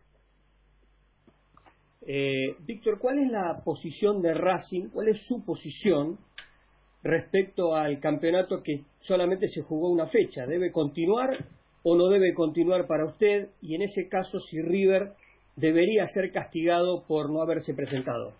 Eh, 2.07 2.57
Víctor, 2.61 2.99
¿cuál 2.99 3.19
es 3.19 3.31
la 3.31 3.61
posición 3.63 4.23
de 4.23 4.33
Racing? 4.33 4.89
¿Cuál 4.89 5.09
es 5.09 5.27
su 5.27 5.45
posición 5.45 6.19
respecto 7.03 7.75
al 7.75 8.01
campeonato 8.01 8.63
que 8.63 8.85
solamente 9.01 9.47
se 9.49 9.61
jugó 9.61 9.91
una 9.91 10.07
fecha? 10.07 10.47
¿Debe 10.47 10.73
continuar 10.73 11.45
o 11.83 11.97
no 11.97 12.09
debe 12.09 12.33
continuar 12.33 12.87
para 12.87 13.05
usted? 13.05 13.51
Y 13.61 13.75
en 13.75 13.83
ese 13.83 14.09
caso, 14.09 14.39
si 14.39 14.63
River 14.63 15.13
debería 15.57 16.07
ser 16.07 16.33
castigado 16.33 17.05
por 17.07 17.31
no 17.31 17.43
haberse 17.43 17.75
presentado. 17.75 18.33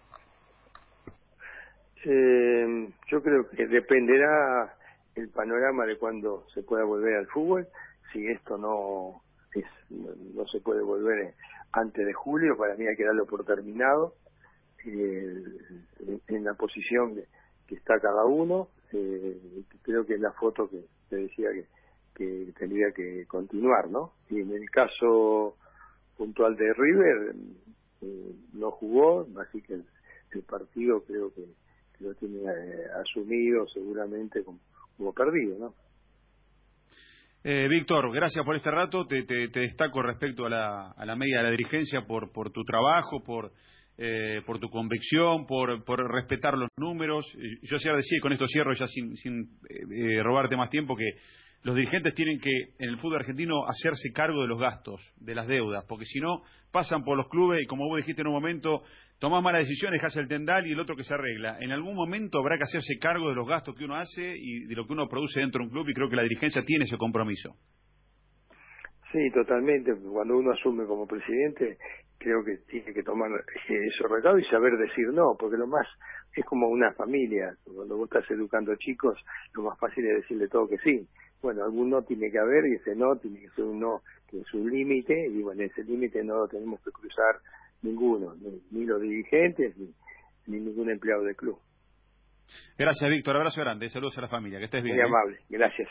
Eh, 2.11 2.89
yo 3.11 3.23
creo 3.23 3.49
que 3.51 3.67
dependerá 3.67 4.75
el 5.15 5.29
panorama 5.29 5.85
de 5.85 5.99
cuando 5.99 6.47
se 6.55 6.63
pueda 6.63 6.85
volver 6.85 7.17
al 7.17 7.27
fútbol. 7.27 7.69
Si 8.13 8.27
esto 8.27 8.57
no 8.57 9.21
es, 9.55 9.67
no, 9.91 10.47
se 10.47 10.61
puede 10.61 10.81
volver 10.83 11.35
antes 11.73 12.07
de 12.07 12.13
julio, 12.15 12.57
para 12.57 12.77
mí 12.77 12.87
hay 12.87 12.97
que 12.97 13.05
darlo 13.05 13.27
por 13.27 13.45
terminado 13.45 14.15
eh, 14.87 15.45
en 16.29 16.45
la 16.45 16.55
posición 16.55 17.17
que, 17.67 17.75
está 17.75 18.01
cada 18.01 18.25
uno. 18.25 18.69
Eh, 18.93 19.39
creo 19.83 20.07
que 20.07 20.15
es 20.15 20.21
la 20.21 20.33
foto 20.33 20.71
que 20.71 20.85
te 21.11 21.17
decía 21.17 21.51
que, 21.53 21.67
que 22.15 22.53
tendría 22.59 22.91
que 22.93 23.27
continuar, 23.27 23.91
¿no? 23.91 24.15
Y 24.31 24.41
en 24.41 24.53
el 24.53 24.71
caso 24.71 25.57
puntual 26.17 26.57
de 26.57 26.73
River 26.73 27.35
eh, 28.01 28.33
no 28.55 28.71
jugó, 28.71 29.27
así 29.41 29.61
que 29.63 29.75
el, 29.75 29.85
partido 30.43 31.03
creo 31.05 31.33
que, 31.35 31.45
lo 32.01 32.15
tiene 32.15 32.39
eh, 32.39 32.87
asumido 33.01 33.67
seguramente 33.69 34.43
como, 34.45 35.13
perdido, 35.13 35.59
¿no? 35.59 35.75
Eh, 37.45 37.69
Víctor, 37.69 38.13
gracias 38.13 38.45
por 38.45 38.57
este 38.57 38.71
rato. 38.71 39.07
Te, 39.07 39.23
te, 39.23 39.49
destaco 39.49 40.03
respecto 40.03 40.47
a 40.47 40.51
la, 40.51 40.91
a 40.91 41.07
la 41.07 41.17
media 41.17 41.39
de 41.39 41.45
la 41.45 41.51
dirigencia 41.51 42.03
por, 42.07 42.33
por 42.33 42.51
tu 42.51 42.65
trabajo, 42.65 43.23
por, 43.23 43.53
eh, 43.97 44.43
por 44.47 44.61
tu 44.61 44.71
convicción, 44.71 45.45
por, 45.47 45.85
por 45.85 45.99
respetar 46.13 46.57
los 46.57 46.69
números. 46.77 47.27
Yo 47.63 47.77
ayer 47.77 47.97
decía, 47.97 48.21
con 48.21 48.33
esto 48.33 48.47
cierro 48.47 48.73
ya 48.73 48.87
sin, 48.87 49.17
sin 49.17 49.59
eh, 49.69 50.23
robarte 50.23 50.57
más 50.57 50.71
tiempo, 50.71 50.95
que 50.97 51.09
los 51.63 51.75
dirigentes 51.75 52.15
tienen 52.15 52.39
que, 52.41 52.51
en 52.79 52.89
el 52.89 52.99
fútbol 52.99 53.17
argentino, 53.17 53.65
hacerse 53.67 54.13
cargo 54.13 54.43
de 54.43 54.49
los 54.49 54.61
gastos, 54.61 55.01
de 55.21 55.35
las 55.35 55.47
deudas, 55.49 55.85
porque 55.89 56.05
si 56.05 56.21
no, 56.21 56.43
pasan 56.73 57.03
por 57.03 57.17
los 57.17 57.29
clubes 57.29 57.63
y 57.63 57.67
como 57.67 57.87
vos 57.87 57.97
dijiste 57.97 58.23
en 58.23 58.29
un 58.29 58.35
momento, 58.35 58.83
tomás 59.19 59.43
malas 59.43 59.63
decisiones, 59.63 60.03
hace 60.03 60.21
el 60.21 60.29
tendal 60.29 60.67
y 60.67 60.73
el 60.73 60.81
otro 60.81 60.95
que 60.95 61.03
se 61.03 61.15
arregla. 61.15 61.59
En 61.61 61.73
algún 61.73 61.95
momento 61.95 62.39
habrá 62.39 62.57
que 62.57 62.65
hacerse 62.65 62.99
cargo 63.01 63.29
de 63.29 63.35
los 63.35 63.49
gastos 63.49 63.75
que 63.75 63.85
uno 63.85 63.97
hace 63.97 64.35
y 64.37 64.67
de 64.67 64.75
lo 64.75 64.87
que 64.87 64.93
uno 64.93 65.09
produce 65.09 65.41
dentro 65.41 65.61
de 65.61 65.67
un 65.67 65.71
club 65.71 65.89
y 65.89 65.95
creo 65.95 66.09
que 66.09 66.17
la 66.17 66.23
dirigencia 66.23 66.63
tiene 66.65 66.85
ese 66.85 66.97
compromiso. 66.97 67.55
Sí, 69.13 69.31
totalmente. 69.33 69.95
Cuando 69.97 70.37
uno 70.37 70.53
asume 70.53 70.85
como 70.85 71.07
presidente, 71.07 71.79
creo 72.19 72.45
que 72.45 72.59
tiene 72.69 72.93
que 72.93 73.03
tomar 73.03 73.31
esos 73.69 74.11
recados 74.11 74.41
y 74.41 74.45
saber 74.51 74.77
decir 74.77 75.09
no, 75.13 75.35
porque 75.39 75.57
lo 75.57 75.67
más 75.67 75.87
es 76.35 76.45
como 76.45 76.69
una 76.69 76.93
familia. 76.93 77.55
Cuando 77.65 77.97
vos 77.97 78.09
estás 78.13 78.31
educando 78.31 78.75
chicos, 78.77 79.19
lo 79.55 79.63
más 79.63 79.79
fácil 79.79 80.05
es 80.07 80.23
decirle 80.23 80.49
todo 80.49 80.69
que 80.69 80.79
sí. 80.79 81.09
Bueno, 81.43 81.65
algún 81.65 81.91
no 81.91 82.03
tiene 82.03 82.31
que 82.31 82.39
haber 82.39 82.67
y 82.67 82.75
ese 82.75 82.97
no 82.97 83.17
tiene 83.17 83.41
que 83.41 83.49
ser 83.51 83.65
un 83.65 83.81
no 83.81 84.03
que 84.29 84.41
es 84.41 84.55
un 84.55 84.71
límite 84.71 85.29
y 85.29 85.43
bueno, 85.43 85.63
ese 85.63 85.85
límite 85.85 86.23
no 86.23 86.39
lo 86.39 86.49
tenemos 86.49 86.81
que 86.83 86.91
cruzar 86.91 87.41
ninguno, 87.83 88.35
ni, 88.71 88.85
los 88.85 89.01
dirigentes 89.01 89.77
ni, 89.77 89.95
ni, 90.47 90.61
ningún 90.61 90.91
empleado 90.91 91.23
del 91.23 91.37
club. 91.37 91.59
Gracias, 92.79 93.09
Víctor. 93.11 93.37
Abrazo 93.37 93.61
grande. 93.61 93.89
Saludos 93.89 94.17
a 94.19 94.23
la 94.23 94.29
familia. 94.29 94.59
Que 94.59 94.67
estés 94.67 94.83
bien. 94.83 94.97
Muy 94.97 95.05
¿eh? 95.05 95.07
amable. 95.07 95.39
Gracias. 95.49 95.89